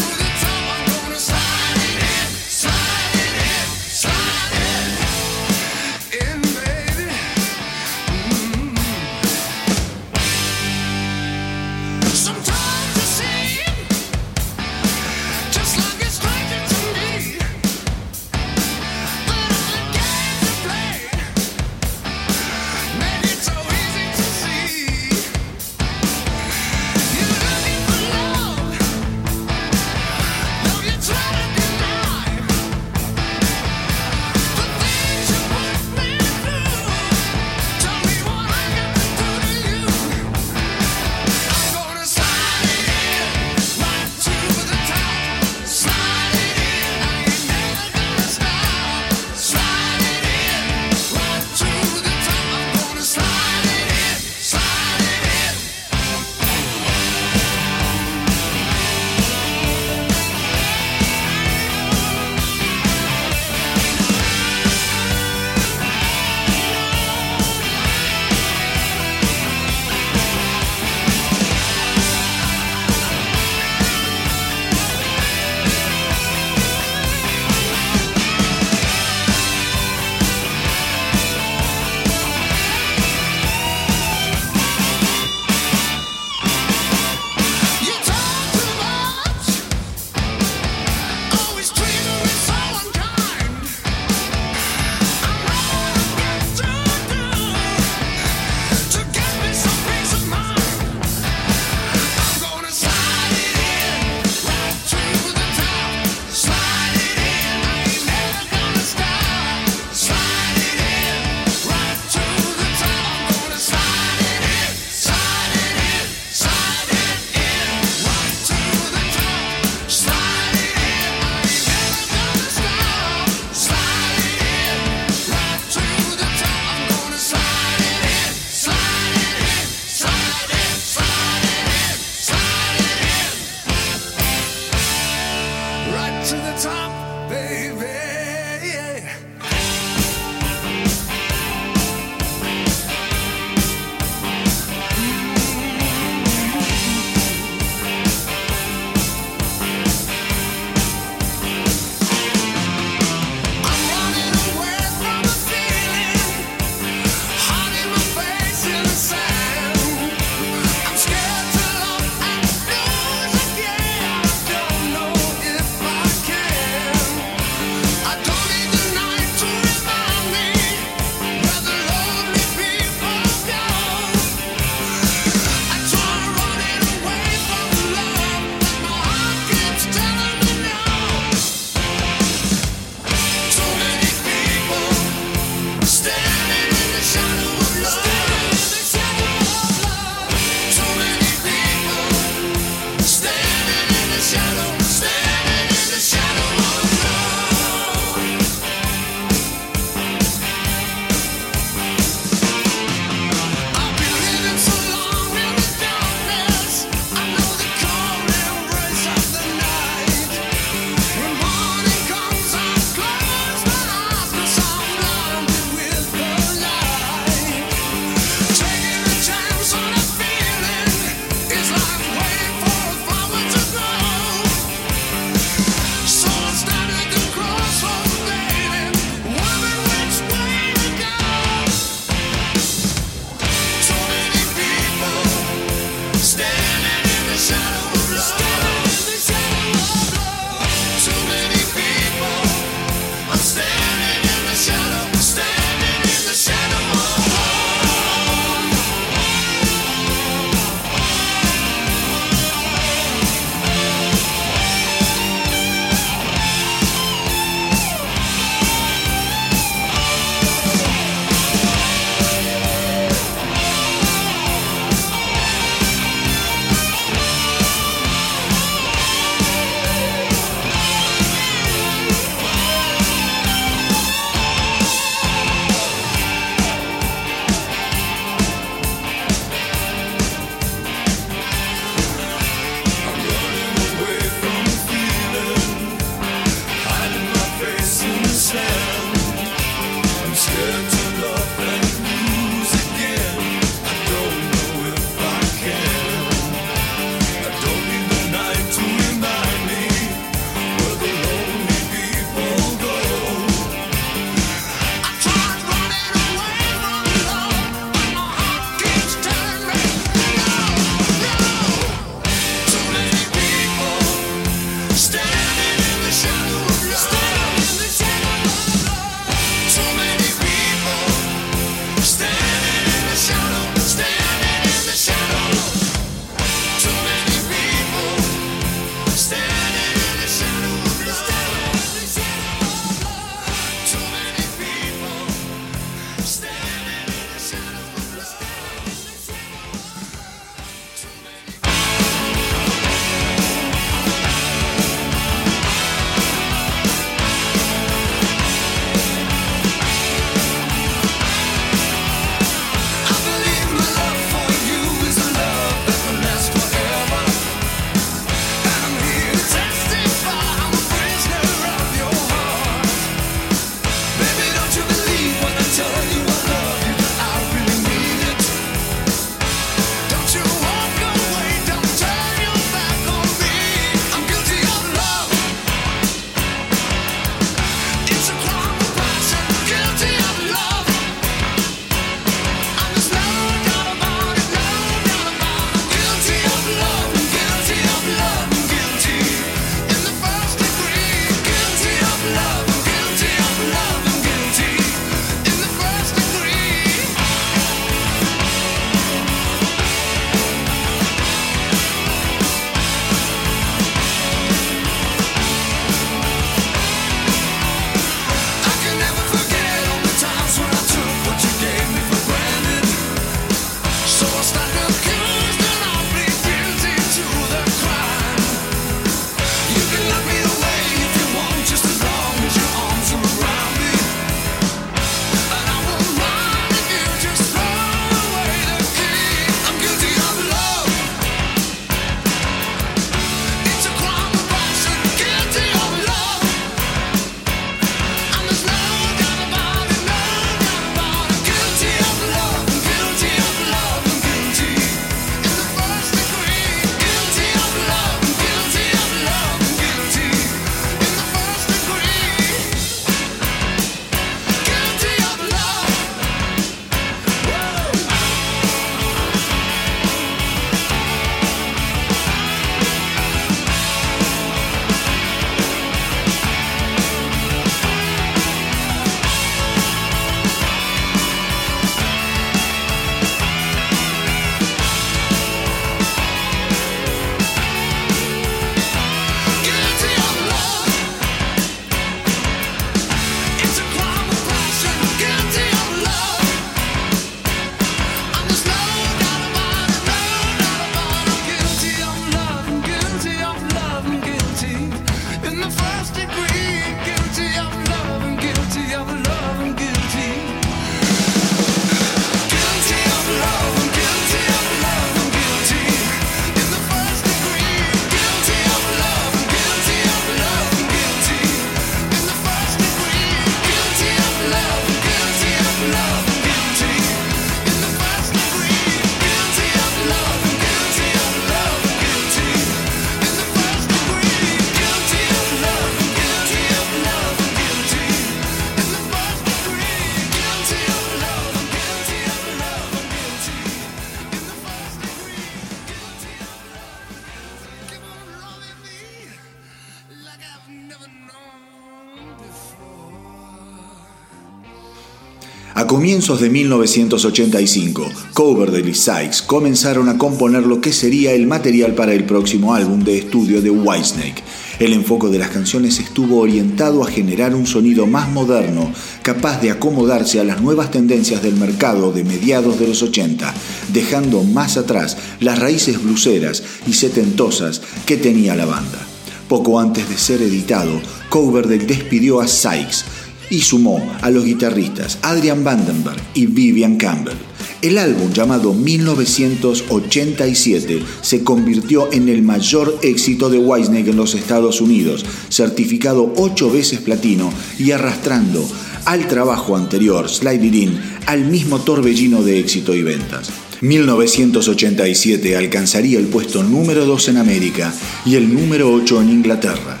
Comienzos 546.06 546.40
de 546.40 546.50
1985, 546.50 548.08
Coverdale 548.32 548.90
y 548.90 548.94
Sykes 548.94 549.42
comenzaron 549.42 550.08
a 550.08 550.16
componer 550.16 550.62
lo 550.62 550.80
que 550.80 550.92
sería 550.92 551.32
el 551.32 551.48
material 551.48 551.96
para 551.96 552.14
el 552.14 552.22
próximo 552.22 552.74
álbum 552.74 553.02
de 553.02 553.18
estudio 553.18 553.60
de 553.60 553.70
Whitesnake. 553.70 554.44
El 554.78 554.92
enfoque 554.92 555.26
de 555.26 555.40
las 555.40 555.50
canciones 555.50 555.98
estuvo 555.98 556.38
orientado 556.38 557.02
a 557.02 557.10
generar 557.10 557.56
un 557.56 557.66
sonido 557.66 558.06
más 558.06 558.28
moderno, 558.28 558.92
capaz 559.22 559.60
de 559.60 559.72
acomodarse 559.72 560.38
a 560.38 560.44
las 560.44 560.62
nuevas 560.62 560.92
tendencias 560.92 561.42
del 561.42 561.56
mercado 561.56 562.12
de 562.12 562.22
mediados 562.22 562.78
de 562.78 562.86
los 562.86 563.02
80, 563.02 563.52
dejando 563.92 564.44
más 564.44 564.76
atrás 564.76 565.16
las 565.40 565.58
raíces 565.58 566.00
bluseras 566.00 566.62
y 566.86 566.92
setentosas 566.92 567.82
que 568.06 568.16
tenía 568.16 568.54
la 568.54 568.66
banda. 568.66 569.04
Poco 569.48 569.78
antes 569.78 570.08
de 570.08 570.18
ser 570.18 570.42
editado, 570.42 571.00
Coverdale 571.30 571.84
despidió 571.84 572.40
a 572.40 572.48
Sykes, 572.48 573.04
y 573.50 573.60
sumó 573.60 574.16
a 574.22 574.30
los 574.30 574.44
guitarristas 574.44 575.18
Adrian 575.22 575.64
Vandenberg 575.64 576.20
y 576.34 576.46
Vivian 576.46 576.96
Campbell. 576.96 577.36
El 577.82 577.98
álbum 577.98 578.32
llamado 578.32 578.72
1987 578.72 581.02
se 581.20 581.44
convirtió 581.44 582.10
en 582.12 582.28
el 582.28 582.42
mayor 582.42 582.98
éxito 583.02 583.50
de 583.50 583.58
Whitesnake 583.58 584.08
en 584.08 584.16
los 584.16 584.34
Estados 584.34 584.80
Unidos, 584.80 585.24
certificado 585.50 586.32
ocho 586.36 586.70
veces 586.70 587.00
platino 587.00 587.52
y 587.78 587.92
arrastrando 587.92 588.66
al 589.04 589.28
trabajo 589.28 589.76
anterior, 589.76 590.28
Slide 590.28 590.64
It 590.64 590.74
In, 590.74 591.00
al 591.26 591.44
mismo 591.44 591.80
torbellino 591.80 592.42
de 592.42 592.58
éxito 592.58 592.94
y 592.94 593.02
ventas. 593.02 593.50
1987 593.82 595.56
alcanzaría 595.56 596.18
el 596.18 596.26
puesto 596.26 596.62
número 596.62 597.04
2 597.04 597.28
en 597.28 597.36
América 597.36 597.92
y 598.24 598.36
el 598.36 598.52
número 598.52 598.90
8 598.90 599.22
en 599.22 599.30
Inglaterra. 599.30 600.00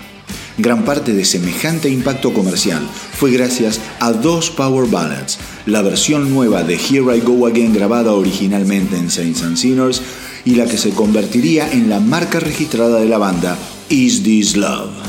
Gran 0.58 0.86
parte 0.86 1.12
de 1.12 1.26
semejante 1.26 1.90
impacto 1.90 2.32
comercial 2.32 2.80
fue 3.16 3.30
gracias 3.30 3.80
a 4.00 4.12
dos 4.12 4.50
Power 4.50 4.88
Ballads, 4.90 5.38
la 5.64 5.80
versión 5.80 6.30
nueva 6.32 6.62
de 6.62 6.74
Here 6.74 7.16
I 7.16 7.20
Go 7.20 7.46
Again 7.46 7.72
grabada 7.72 8.12
originalmente 8.12 8.96
en 8.96 9.10
Saints 9.10 9.42
and 9.42 9.56
Sinners 9.56 10.02
y 10.44 10.56
la 10.56 10.66
que 10.66 10.76
se 10.76 10.90
convertiría 10.90 11.72
en 11.72 11.88
la 11.88 11.98
marca 11.98 12.40
registrada 12.40 13.00
de 13.00 13.08
la 13.08 13.16
banda 13.16 13.56
Is 13.88 14.22
This 14.22 14.56
Love. 14.56 15.05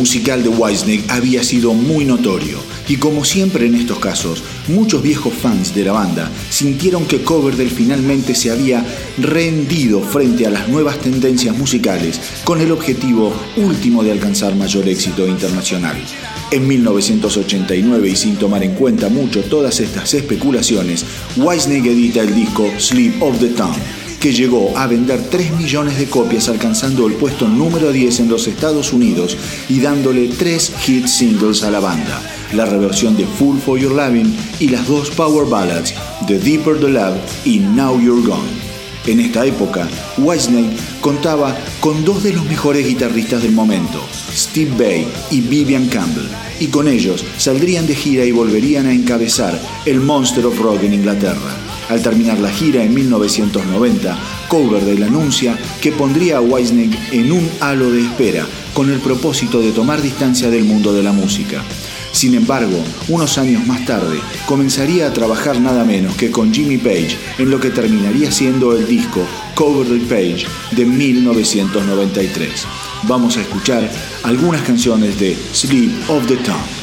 Musical 0.00 0.42
de 0.42 0.48
Whitesnake 0.48 1.04
había 1.10 1.44
sido 1.44 1.74
muy 1.74 2.06
notorio 2.06 2.56
y 2.88 2.96
como 2.96 3.22
siempre 3.22 3.66
en 3.66 3.74
estos 3.74 3.98
casos, 3.98 4.42
muchos 4.66 5.02
viejos 5.02 5.34
fans 5.34 5.74
de 5.74 5.84
la 5.84 5.92
banda 5.92 6.30
sintieron 6.48 7.04
que 7.04 7.22
Coverdale 7.22 7.68
finalmente 7.68 8.34
se 8.34 8.50
había 8.50 8.82
rendido 9.18 10.00
frente 10.00 10.46
a 10.46 10.50
las 10.50 10.70
nuevas 10.70 10.98
tendencias 11.00 11.54
musicales 11.54 12.18
con 12.44 12.62
el 12.62 12.72
objetivo 12.72 13.30
último 13.58 14.02
de 14.02 14.12
alcanzar 14.12 14.54
mayor 14.54 14.88
éxito 14.88 15.28
internacional. 15.28 16.02
En 16.50 16.66
1989 16.66 18.08
y 18.08 18.16
sin 18.16 18.36
tomar 18.36 18.62
en 18.62 18.76
cuenta 18.76 19.10
mucho 19.10 19.42
todas 19.42 19.80
estas 19.80 20.14
especulaciones, 20.14 21.04
Whitesnake 21.36 21.92
edita 21.92 22.22
el 22.22 22.34
disco 22.34 22.70
Sleep 22.78 23.22
of 23.22 23.38
the 23.38 23.48
Tongue 23.50 23.99
que 24.20 24.34
llegó 24.34 24.76
a 24.76 24.86
vender 24.86 25.30
3 25.30 25.56
millones 25.56 25.98
de 25.98 26.06
copias 26.06 26.50
alcanzando 26.50 27.06
el 27.06 27.14
puesto 27.14 27.48
número 27.48 27.90
10 27.90 28.20
en 28.20 28.28
los 28.28 28.46
Estados 28.46 28.92
Unidos 28.92 29.36
y 29.68 29.80
dándole 29.80 30.28
3 30.28 30.74
hit 30.80 31.06
singles 31.06 31.62
a 31.62 31.70
la 31.70 31.80
banda, 31.80 32.20
la 32.52 32.66
reversión 32.66 33.16
de 33.16 33.24
Full 33.24 33.58
for 33.58 33.78
Your 33.78 33.92
Loving 33.92 34.36
y 34.60 34.68
las 34.68 34.86
dos 34.86 35.08
power 35.10 35.48
ballads 35.48 35.94
The 36.26 36.38
Deeper 36.38 36.78
the 36.78 36.90
Love 36.90 37.16
y 37.46 37.60
Now 37.60 37.98
You're 37.98 38.22
Gone. 38.22 38.70
En 39.06 39.20
esta 39.20 39.46
época, 39.46 39.88
Whitesnake 40.18 40.76
contaba 41.00 41.56
con 41.80 42.04
dos 42.04 42.22
de 42.22 42.34
los 42.34 42.44
mejores 42.44 42.86
guitarristas 42.86 43.42
del 43.42 43.52
momento, 43.52 44.02
Steve 44.30 44.72
Bay 44.76 45.08
y 45.30 45.40
Vivian 45.40 45.88
Campbell, 45.88 46.28
y 46.60 46.66
con 46.66 46.86
ellos 46.86 47.24
saldrían 47.38 47.86
de 47.86 47.94
gira 47.94 48.26
y 48.26 48.32
volverían 48.32 48.86
a 48.86 48.92
encabezar 48.92 49.58
el 49.86 50.00
Monster 50.00 50.44
of 50.44 50.58
Rock 50.60 50.82
en 50.82 50.92
Inglaterra. 50.92 51.79
Al 51.90 52.02
terminar 52.02 52.38
la 52.38 52.52
gira 52.52 52.84
en 52.84 52.94
1990, 52.94 54.16
Coverdale 54.46 55.04
anuncia 55.04 55.58
que 55.80 55.90
pondría 55.90 56.36
a 56.36 56.40
Whitesnake 56.40 56.96
en 57.10 57.32
un 57.32 57.50
halo 57.58 57.90
de 57.90 58.02
espera 58.02 58.46
con 58.72 58.90
el 58.90 59.00
propósito 59.00 59.60
de 59.60 59.72
tomar 59.72 60.00
distancia 60.00 60.50
del 60.50 60.62
mundo 60.62 60.92
de 60.92 61.02
la 61.02 61.10
música. 61.10 61.64
Sin 62.12 62.34
embargo, 62.34 62.80
unos 63.08 63.38
años 63.38 63.66
más 63.66 63.84
tarde, 63.86 64.20
comenzaría 64.46 65.08
a 65.08 65.12
trabajar 65.12 65.60
nada 65.60 65.84
menos 65.84 66.14
que 66.14 66.30
con 66.30 66.54
Jimmy 66.54 66.78
Page 66.78 67.18
en 67.38 67.50
lo 67.50 67.58
que 67.58 67.70
terminaría 67.70 68.30
siendo 68.30 68.76
el 68.76 68.86
disco 68.86 69.26
Cover 69.56 69.88
the 69.88 70.06
Page 70.06 70.46
de 70.70 70.86
1993. 70.86 72.66
Vamos 73.02 73.36
a 73.36 73.40
escuchar 73.40 73.90
algunas 74.22 74.62
canciones 74.62 75.18
de 75.18 75.36
Sleep 75.52 76.08
of 76.08 76.24
the 76.28 76.36
Tongue. 76.36 76.79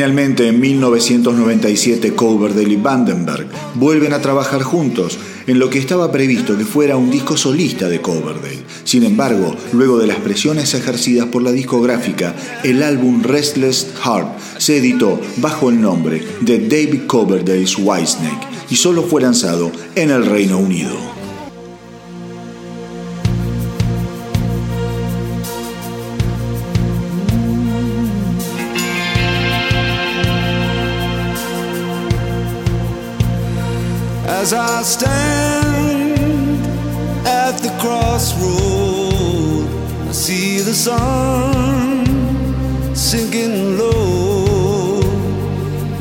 Finalmente, 0.00 0.48
en 0.48 0.58
1997, 0.58 2.14
Coverdale 2.14 2.72
y 2.72 2.76
Vandenberg 2.76 3.48
vuelven 3.74 4.14
a 4.14 4.22
trabajar 4.22 4.62
juntos 4.62 5.18
en 5.46 5.58
lo 5.58 5.68
que 5.68 5.78
estaba 5.78 6.10
previsto 6.10 6.56
que 6.56 6.64
fuera 6.64 6.96
un 6.96 7.10
disco 7.10 7.36
solista 7.36 7.86
de 7.86 8.00
Coverdale. 8.00 8.64
Sin 8.84 9.04
embargo, 9.04 9.54
luego 9.74 9.98
de 9.98 10.06
las 10.06 10.16
presiones 10.16 10.72
ejercidas 10.72 11.26
por 11.26 11.42
la 11.42 11.52
discográfica, 11.52 12.34
el 12.64 12.82
álbum 12.82 13.22
Restless 13.22 13.88
Heart 14.02 14.38
se 14.56 14.78
editó 14.78 15.20
bajo 15.36 15.68
el 15.68 15.82
nombre 15.82 16.22
de 16.40 16.60
David 16.60 17.02
Coverdale's 17.06 17.76
Whitesnake 17.76 18.46
y 18.70 18.76
solo 18.76 19.02
fue 19.02 19.20
lanzado 19.20 19.70
en 19.96 20.12
el 20.12 20.24
Reino 20.24 20.56
Unido. 20.56 21.09
I 34.80 34.82
stand 34.82 36.66
at 37.26 37.58
the 37.58 37.68
crossroad, 37.82 39.68
I 40.08 40.12
see 40.12 40.60
the 40.60 40.72
sun 40.72 42.06
sinking 42.96 43.76
low. 43.76 45.00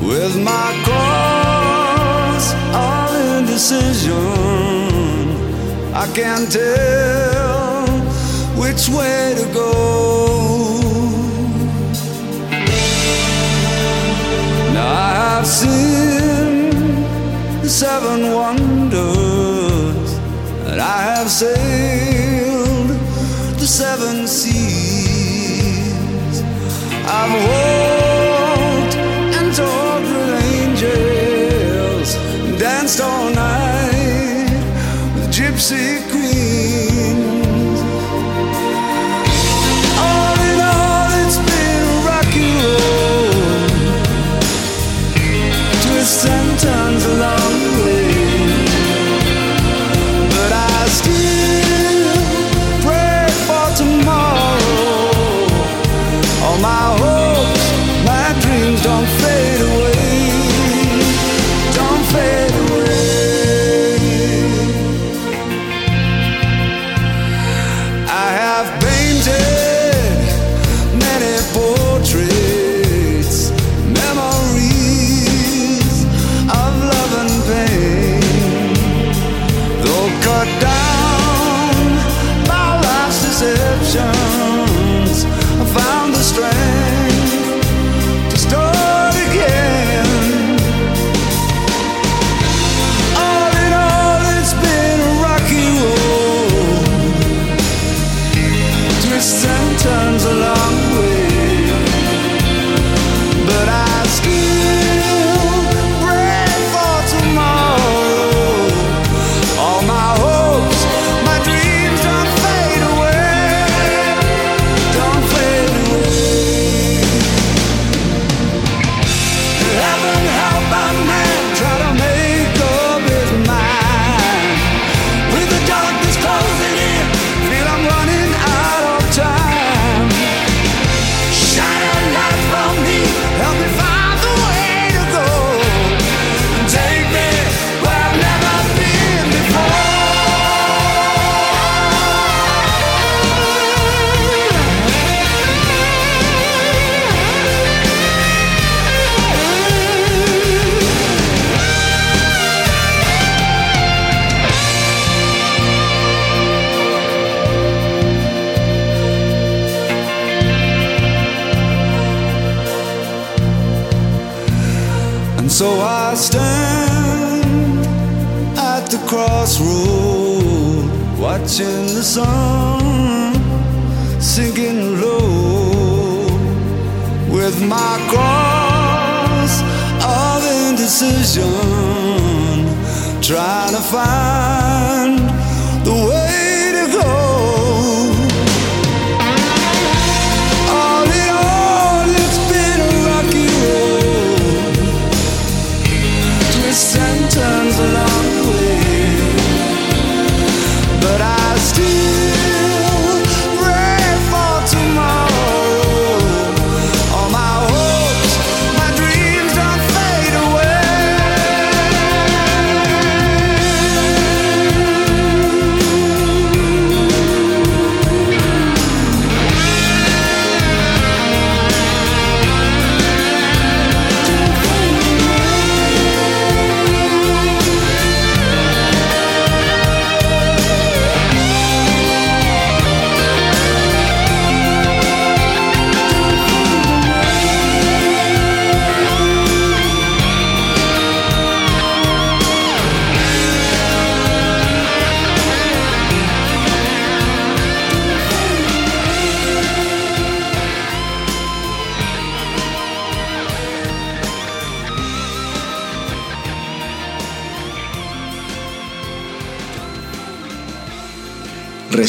With 0.01 0.37
my 0.41 0.71
cross 0.85 2.53
all 2.73 3.13
indecision, 3.37 4.15
I 5.93 6.07
can't 6.15 6.49
tell 6.49 7.85
which 8.61 8.87
way 8.87 9.35
to 9.39 9.45
go. 9.53 9.71
Now 14.73 14.87
I 14.87 15.11
have 15.35 15.45
seen 15.45 15.99
seven 17.67 18.33
wonders, 18.33 18.68
and 21.29 21.43
I 21.43 21.47
have 21.47 21.57
sailed 21.57 22.89
the 23.59 23.67
seven 23.67 24.27
seas. 24.27 24.51
I've 27.05 27.68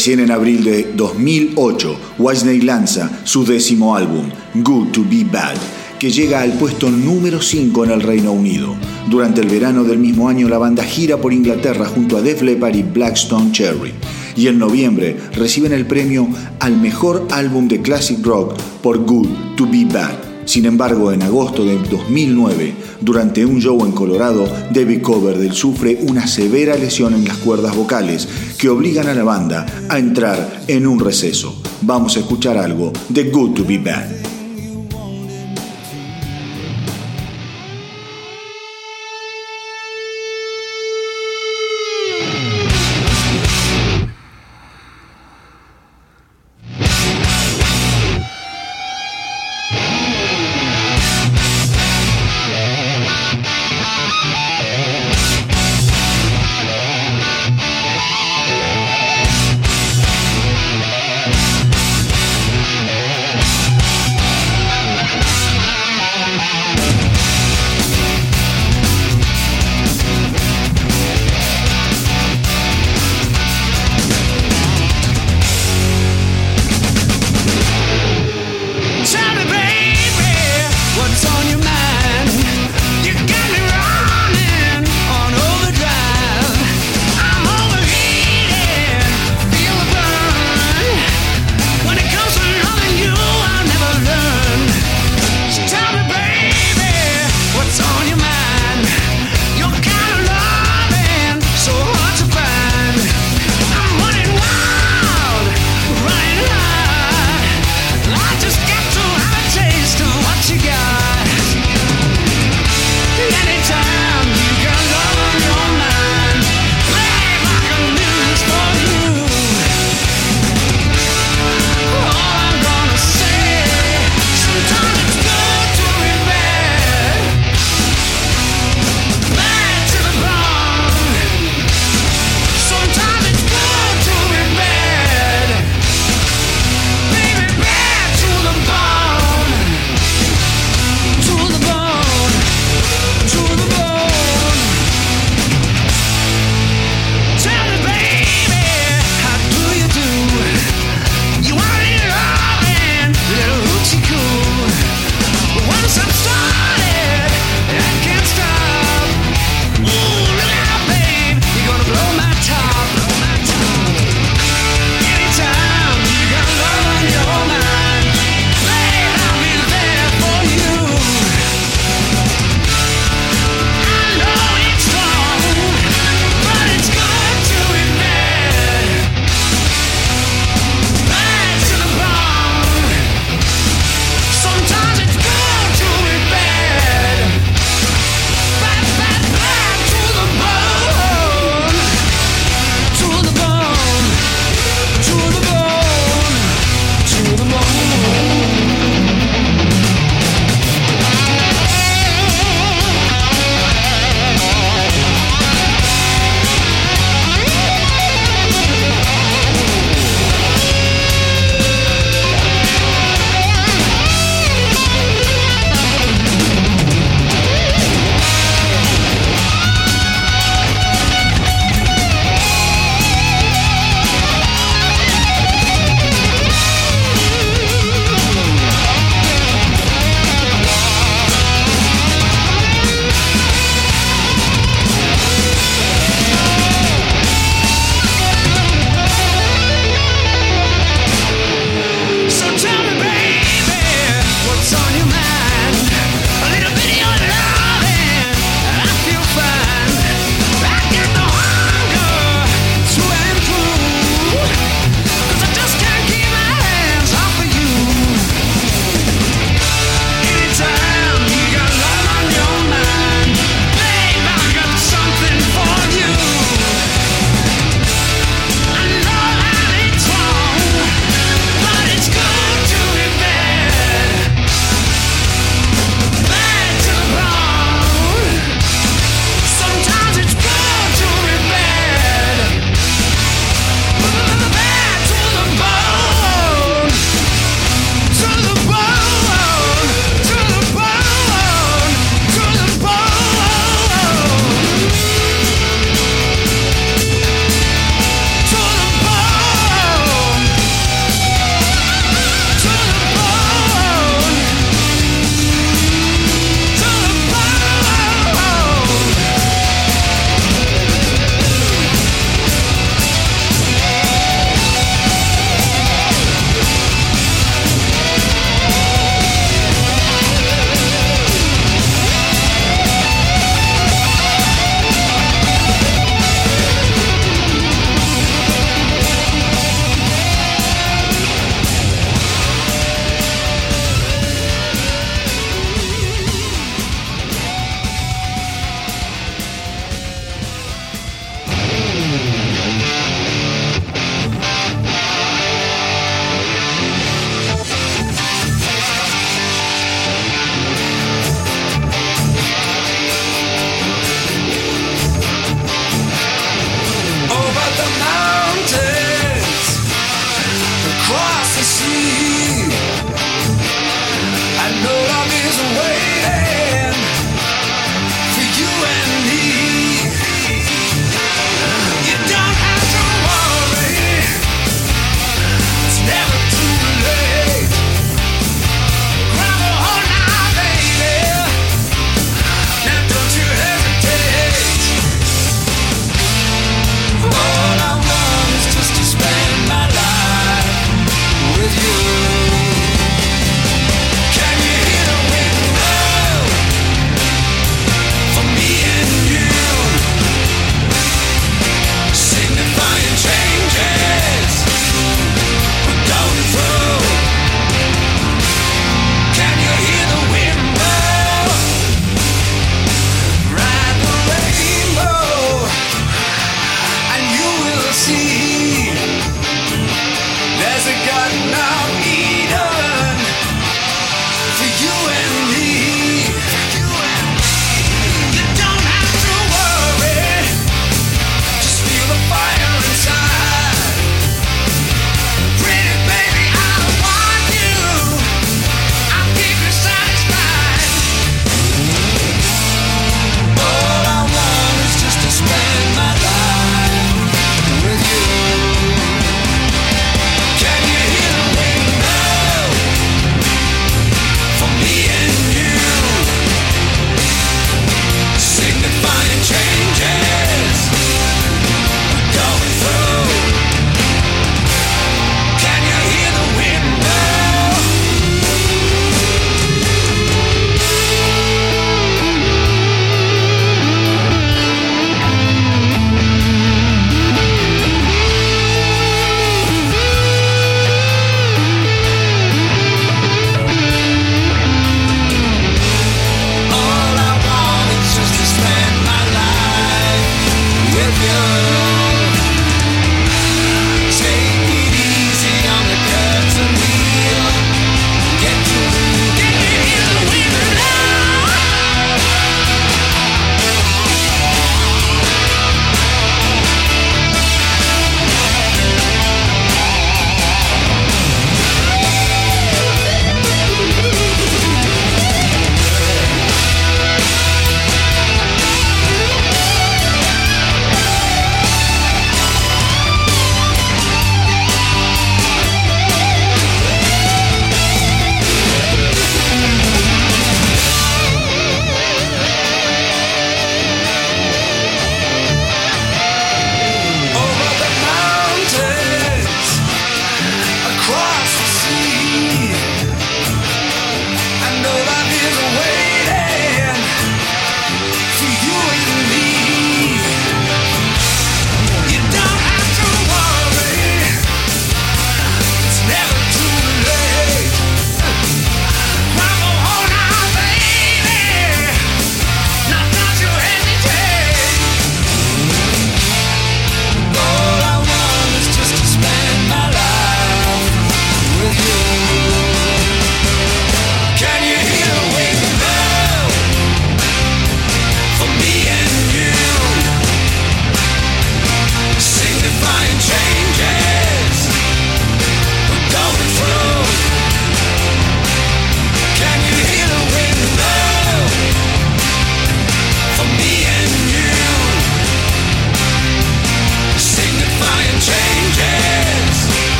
Recién 0.00 0.20
en 0.20 0.30
abril 0.30 0.64
de 0.64 0.94
2008, 0.96 2.14
Whitesnake 2.18 2.64
lanza 2.64 3.20
su 3.24 3.44
décimo 3.44 3.94
álbum, 3.94 4.30
Good 4.54 4.92
to 4.92 5.04
Be 5.04 5.26
Bad, 5.30 5.58
que 5.98 6.10
llega 6.10 6.40
al 6.40 6.54
puesto 6.54 6.90
número 6.90 7.42
5 7.42 7.84
en 7.84 7.90
el 7.90 8.00
Reino 8.00 8.32
Unido. 8.32 8.74
Durante 9.10 9.42
el 9.42 9.48
verano 9.48 9.84
del 9.84 9.98
mismo 9.98 10.30
año, 10.30 10.48
la 10.48 10.56
banda 10.56 10.84
gira 10.84 11.18
por 11.18 11.34
Inglaterra 11.34 11.84
junto 11.84 12.16
a 12.16 12.22
Def 12.22 12.40
Leppard 12.40 12.76
y 12.76 12.82
Blackstone 12.82 13.52
Cherry. 13.52 13.92
Y 14.36 14.46
en 14.46 14.58
noviembre 14.58 15.18
reciben 15.34 15.74
el 15.74 15.84
premio 15.84 16.26
al 16.60 16.78
mejor 16.78 17.28
álbum 17.30 17.68
de 17.68 17.82
classic 17.82 18.24
rock 18.24 18.58
por 18.80 19.04
Good 19.04 19.28
to 19.56 19.66
Be 19.66 19.84
Bad 19.84 20.30
sin 20.50 20.66
embargo, 20.66 21.12
en 21.12 21.22
agosto 21.22 21.64
de 21.64 21.78
2009, 21.78 22.74
durante 23.00 23.46
un 23.46 23.60
show 23.60 23.84
en 23.84 23.92
Colorado, 23.92 24.48
David 24.72 25.00
Coverdale 25.00 25.52
sufre 25.52 26.00
una 26.08 26.26
severa 26.26 26.76
lesión 26.76 27.14
en 27.14 27.24
las 27.24 27.36
cuerdas 27.36 27.76
vocales 27.76 28.26
que 28.58 28.68
obligan 28.68 29.06
a 29.06 29.14
la 29.14 29.22
banda 29.22 29.64
a 29.90 29.98
entrar 29.98 30.62
en 30.68 30.86
un 30.86 31.00
receso. 31.00 31.60
Vamos 31.82 32.16
a 32.16 32.20
escuchar 32.20 32.56
algo 32.56 32.92
de 33.08 33.24
Good 33.24 33.54
to 33.54 33.64
Be 33.64 33.78
Bad. 33.78 34.19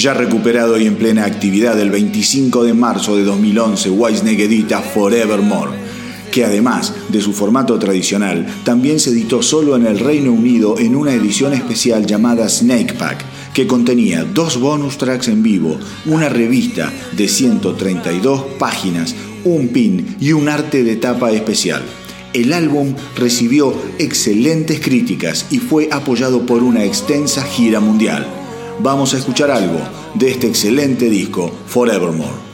Ya 0.00 0.14
recuperado 0.14 0.80
y 0.80 0.86
en 0.86 0.96
plena 0.96 1.26
actividad 1.26 1.78
el 1.78 1.90
25 1.90 2.64
de 2.64 2.72
marzo 2.72 3.18
de 3.18 3.24
2011, 3.24 3.90
Whitesnake 3.90 4.44
edita 4.44 4.80
Forevermore, 4.80 5.72
que 6.32 6.42
además 6.42 6.94
de 7.10 7.20
su 7.20 7.34
formato 7.34 7.78
tradicional, 7.78 8.46
también 8.64 8.98
se 8.98 9.10
editó 9.10 9.42
solo 9.42 9.76
en 9.76 9.84
el 9.84 9.98
Reino 9.98 10.32
Unido 10.32 10.78
en 10.78 10.96
una 10.96 11.12
edición 11.12 11.52
especial 11.52 12.06
llamada 12.06 12.48
Snake 12.48 12.94
Pack, 12.94 13.26
que 13.52 13.66
contenía 13.66 14.24
dos 14.24 14.58
bonus 14.58 14.96
tracks 14.96 15.28
en 15.28 15.42
vivo, 15.42 15.78
una 16.06 16.30
revista 16.30 16.90
de 17.12 17.28
132 17.28 18.44
páginas, 18.58 19.14
un 19.44 19.68
pin 19.68 20.16
y 20.18 20.32
un 20.32 20.48
arte 20.48 20.82
de 20.82 20.96
tapa 20.96 21.30
especial. 21.30 21.82
El 22.32 22.54
álbum 22.54 22.94
recibió 23.16 23.74
excelentes 23.98 24.80
críticas 24.80 25.44
y 25.50 25.58
fue 25.58 25.90
apoyado 25.92 26.46
por 26.46 26.62
una 26.62 26.86
extensa 26.86 27.42
gira 27.42 27.80
mundial. 27.80 28.39
Vamos 28.82 29.12
a 29.12 29.18
escuchar 29.18 29.50
algo 29.50 29.78
de 30.14 30.30
este 30.30 30.46
excelente 30.46 31.10
disco, 31.10 31.50
Forevermore. 31.66 32.49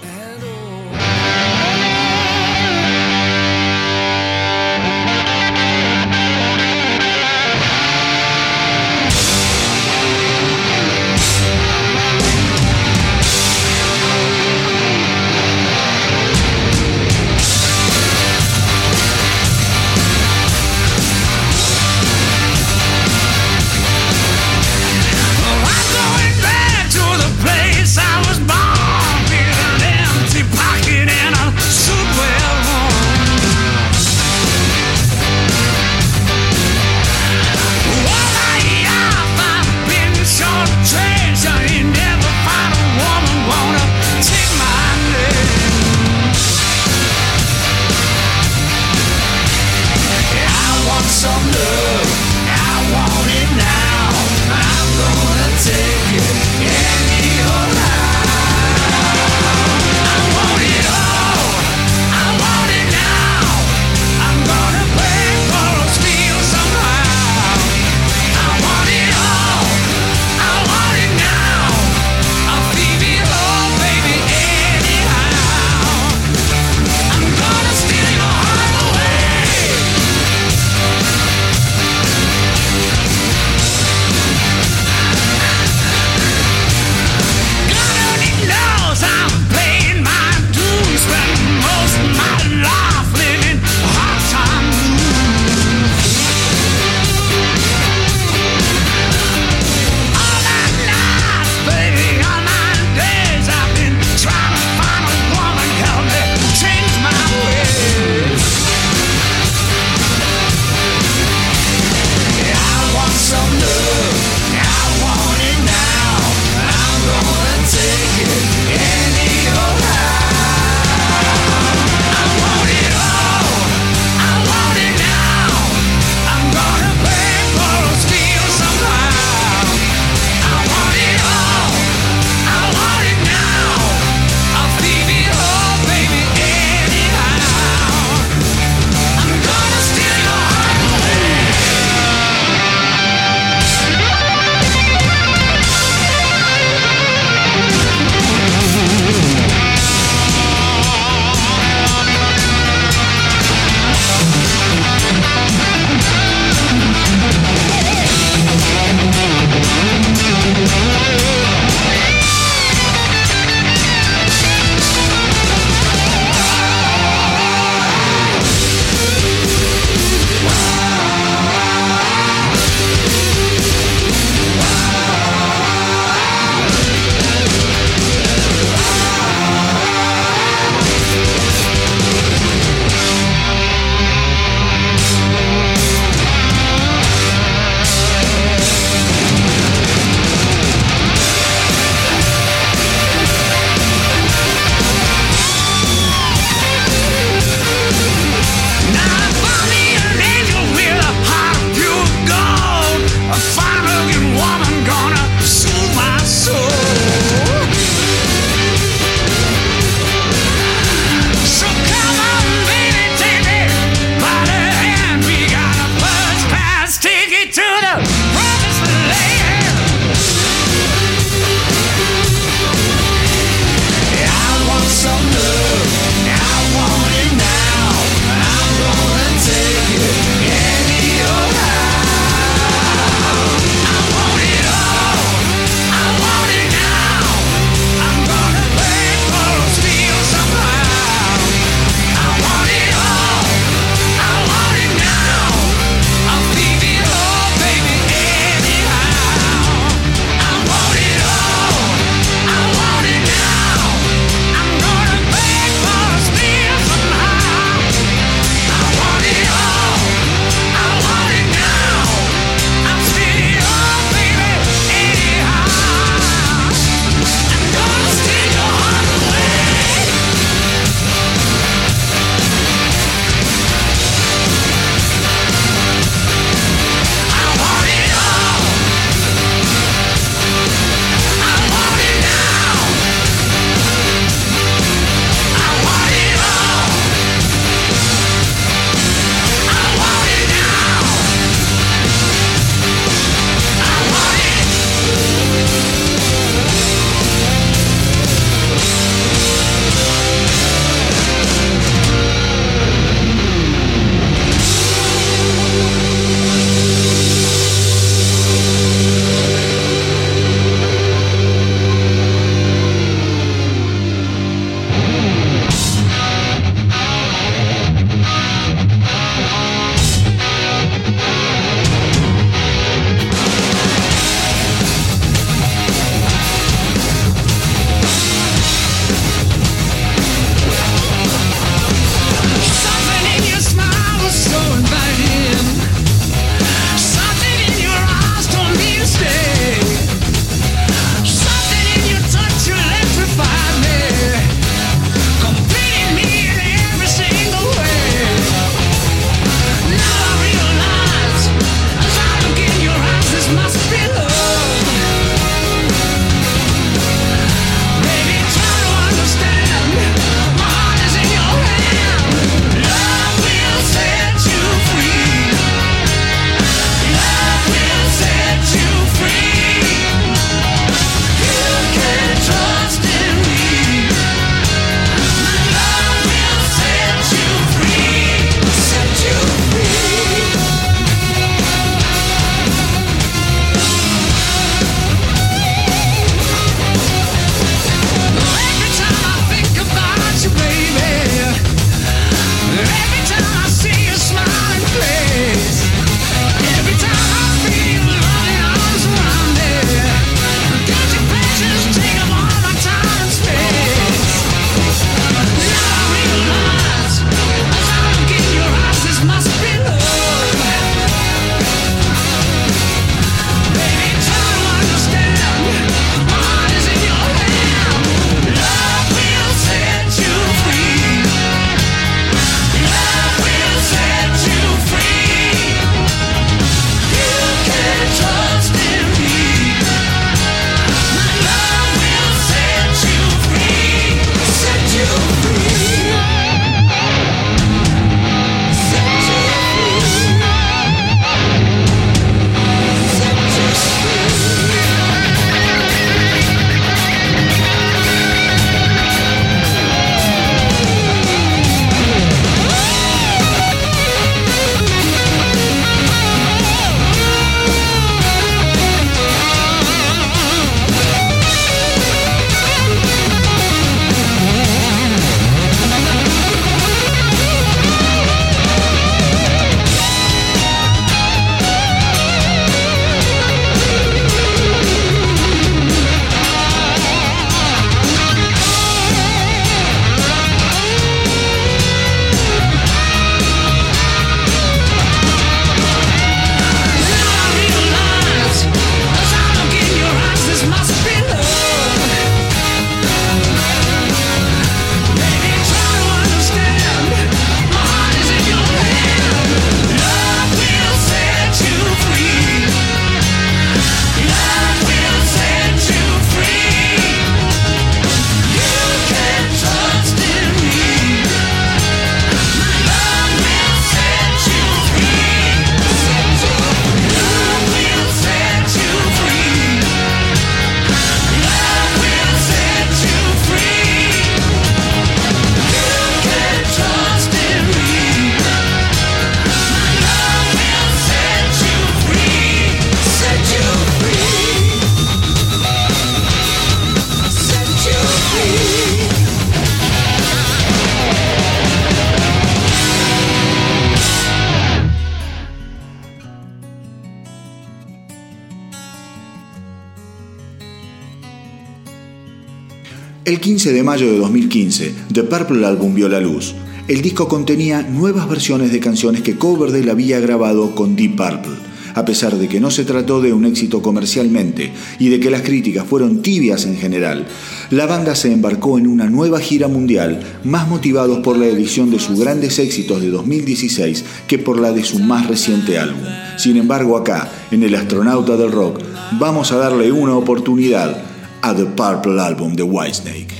15 553.67 553.79
de 553.79 553.83
mayo 553.83 554.13
de 554.13 554.19
2015, 554.19 554.95
The 555.13 555.25
Purple 555.25 555.67
Album 555.67 555.93
vio 555.93 556.09
la 556.09 556.21
luz. 556.21 556.55
El 556.87 557.03
disco 557.03 557.27
contenía 557.27 557.83
nuevas 557.83 558.29
versiones 558.29 558.71
de 558.71 558.79
canciones 558.79 559.23
que 559.23 559.35
Coverdale 559.35 559.91
había 559.91 560.21
grabado 560.21 560.73
con 560.77 560.95
Deep 560.95 561.17
Purple 561.17 561.57
a 561.97 562.05
pesar 562.05 562.37
de 562.37 562.47
que 562.47 562.61
no 562.61 562.71
se 562.71 562.85
trató 562.85 563.21
de 563.23 563.33
un 563.33 563.45
éxito 563.45 563.83
comercialmente 563.83 564.71
y 565.01 565.09
de 565.09 565.19
que 565.19 565.31
las 565.31 565.41
críticas 565.41 565.85
fueron 565.87 566.21
tibias 566.23 566.67
en 566.67 566.77
general, 566.77 567.27
la 567.71 567.87
banda 567.87 568.15
se 568.15 568.31
embarcó 568.31 568.79
en 568.79 568.87
una 568.87 569.09
nueva 569.09 569.41
gira 569.41 569.67
mundial, 569.67 570.21
más 570.45 570.69
motivados 570.69 571.21
por 571.21 571.39
la 571.39 571.47
edición 571.47 571.91
de 571.91 571.99
sus 571.99 572.21
grandes 572.21 572.59
éxitos 572.61 573.01
de 573.01 573.09
2016 573.09 574.05
que 574.29 574.39
por 574.39 574.61
la 574.61 574.73
de 574.73 574.85
su 574.85 575.01
más 575.01 575.27
reciente 575.27 575.79
álbum. 575.79 576.05
Sin 576.37 576.59
embargo, 576.59 576.99
acá, 576.99 577.33
en 577.51 577.63
El 577.63 577.75
Astronauta 577.75 578.37
del 578.37 578.53
Rock, 578.53 578.83
vamos 579.19 579.51
a 579.51 579.57
darle 579.57 579.91
una 579.91 580.15
oportunidad 580.15 581.03
a 581.41 581.55
The 581.55 581.65
Purple 581.65 582.21
Album 582.21 582.55
de 582.55 582.63
Whitesnake. 582.63 583.36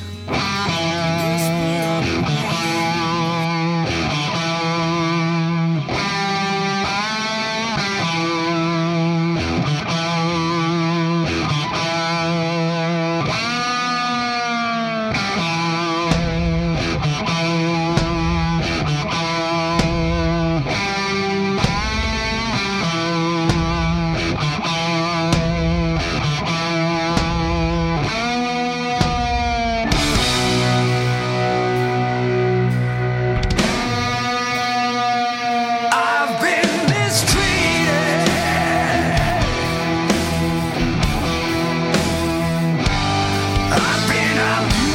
I'm 44.59 44.86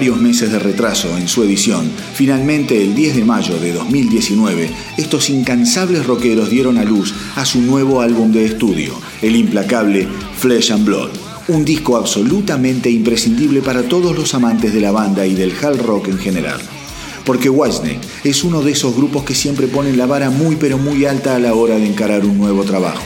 varios 0.00 0.18
meses 0.18 0.50
de 0.50 0.58
retraso 0.58 1.14
en 1.18 1.28
su 1.28 1.42
edición, 1.42 1.90
finalmente 2.14 2.82
el 2.82 2.94
10 2.94 3.16
de 3.16 3.24
mayo 3.26 3.60
de 3.60 3.70
2019, 3.74 4.70
estos 4.96 5.28
incansables 5.28 6.06
rockeros 6.06 6.48
dieron 6.48 6.78
a 6.78 6.84
luz 6.84 7.12
a 7.36 7.44
su 7.44 7.60
nuevo 7.60 8.00
álbum 8.00 8.32
de 8.32 8.46
estudio, 8.46 8.94
el 9.20 9.36
implacable 9.36 10.08
Flesh 10.38 10.72
and 10.72 10.86
Blood. 10.86 11.10
Un 11.48 11.66
disco 11.66 11.98
absolutamente 11.98 12.88
imprescindible 12.88 13.60
para 13.60 13.82
todos 13.82 14.16
los 14.16 14.32
amantes 14.32 14.72
de 14.72 14.80
la 14.80 14.90
banda 14.90 15.26
y 15.26 15.34
del 15.34 15.52
hard 15.62 15.82
rock 15.82 16.08
en 16.08 16.18
general. 16.18 16.60
Porque 17.26 17.50
Whitesnake 17.50 18.00
es 18.24 18.42
uno 18.42 18.62
de 18.62 18.72
esos 18.72 18.96
grupos 18.96 19.24
que 19.24 19.34
siempre 19.34 19.66
ponen 19.66 19.98
la 19.98 20.06
vara 20.06 20.30
muy 20.30 20.56
pero 20.56 20.78
muy 20.78 21.04
alta 21.04 21.36
a 21.36 21.38
la 21.38 21.52
hora 21.52 21.74
de 21.74 21.86
encarar 21.86 22.24
un 22.24 22.38
nuevo 22.38 22.64
trabajo. 22.64 23.04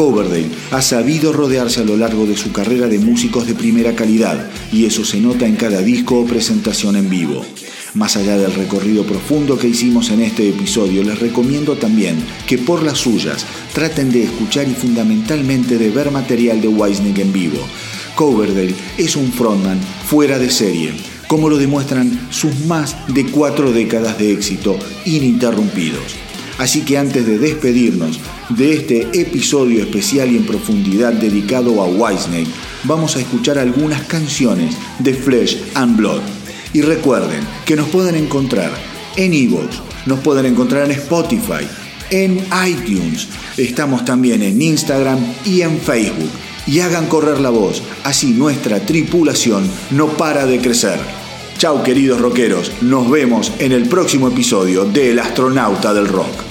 Coverdale 0.00 0.48
ha 0.70 0.80
sabido 0.80 1.30
rodearse 1.30 1.82
a 1.82 1.84
lo 1.84 1.94
largo 1.94 2.24
de 2.24 2.34
su 2.34 2.52
carrera 2.52 2.86
de 2.88 2.98
músicos 2.98 3.46
de 3.46 3.54
primera 3.54 3.94
calidad 3.94 4.48
y 4.72 4.86
eso 4.86 5.04
se 5.04 5.20
nota 5.20 5.46
en 5.46 5.56
cada 5.56 5.82
disco 5.82 6.18
o 6.18 6.24
presentación 6.24 6.96
en 6.96 7.10
vivo. 7.10 7.44
Más 7.92 8.16
allá 8.16 8.38
del 8.38 8.54
recorrido 8.54 9.04
profundo 9.04 9.58
que 9.58 9.68
hicimos 9.68 10.08
en 10.08 10.22
este 10.22 10.48
episodio, 10.48 11.04
les 11.04 11.18
recomiendo 11.18 11.76
también 11.76 12.16
que 12.46 12.56
por 12.56 12.82
las 12.82 12.96
suyas 12.96 13.44
traten 13.74 14.10
de 14.10 14.22
escuchar 14.22 14.66
y 14.66 14.72
fundamentalmente 14.72 15.76
de 15.76 15.90
ver 15.90 16.10
material 16.10 16.62
de 16.62 16.68
Wisnik 16.68 17.18
en 17.18 17.34
vivo. 17.34 17.58
Coverdale 18.14 18.74
es 18.96 19.16
un 19.16 19.30
frontman 19.30 19.78
fuera 20.06 20.38
de 20.38 20.50
serie, 20.50 20.94
como 21.28 21.50
lo 21.50 21.58
demuestran 21.58 22.28
sus 22.30 22.58
más 22.60 22.96
de 23.08 23.26
cuatro 23.26 23.70
décadas 23.70 24.16
de 24.16 24.32
éxito 24.32 24.78
ininterrumpidos. 25.04 26.29
Así 26.60 26.82
que 26.82 26.98
antes 26.98 27.26
de 27.26 27.38
despedirnos 27.38 28.20
de 28.50 28.74
este 28.74 29.00
episodio 29.18 29.82
especial 29.82 30.30
y 30.30 30.36
en 30.36 30.44
profundidad 30.44 31.14
dedicado 31.14 31.80
a 31.80 31.86
Whitesnake, 31.86 32.50
vamos 32.84 33.16
a 33.16 33.20
escuchar 33.20 33.58
algunas 33.58 34.02
canciones 34.02 34.76
de 34.98 35.14
Flesh 35.14 35.58
and 35.72 35.96
Blood. 35.96 36.20
Y 36.74 36.82
recuerden 36.82 37.40
que 37.64 37.76
nos 37.76 37.88
pueden 37.88 38.14
encontrar 38.14 38.70
en 39.16 39.32
Evox, 39.32 39.80
nos 40.04 40.20
pueden 40.20 40.44
encontrar 40.44 40.84
en 40.84 40.90
Spotify, 40.90 41.66
en 42.10 42.44
iTunes, 42.68 43.28
estamos 43.56 44.04
también 44.04 44.42
en 44.42 44.60
Instagram 44.60 45.18
y 45.46 45.62
en 45.62 45.80
Facebook. 45.80 46.30
Y 46.66 46.80
hagan 46.80 47.06
correr 47.06 47.40
la 47.40 47.48
voz, 47.48 47.82
así 48.04 48.32
nuestra 48.32 48.84
tripulación 48.84 49.66
no 49.92 50.08
para 50.08 50.44
de 50.44 50.60
crecer. 50.60 51.00
Chao 51.56 51.82
queridos 51.82 52.20
rockeros, 52.20 52.70
nos 52.82 53.10
vemos 53.10 53.50
en 53.58 53.72
el 53.72 53.88
próximo 53.88 54.28
episodio 54.28 54.84
de 54.84 55.12
El 55.12 55.20
astronauta 55.20 55.94
del 55.94 56.06
rock. 56.06 56.49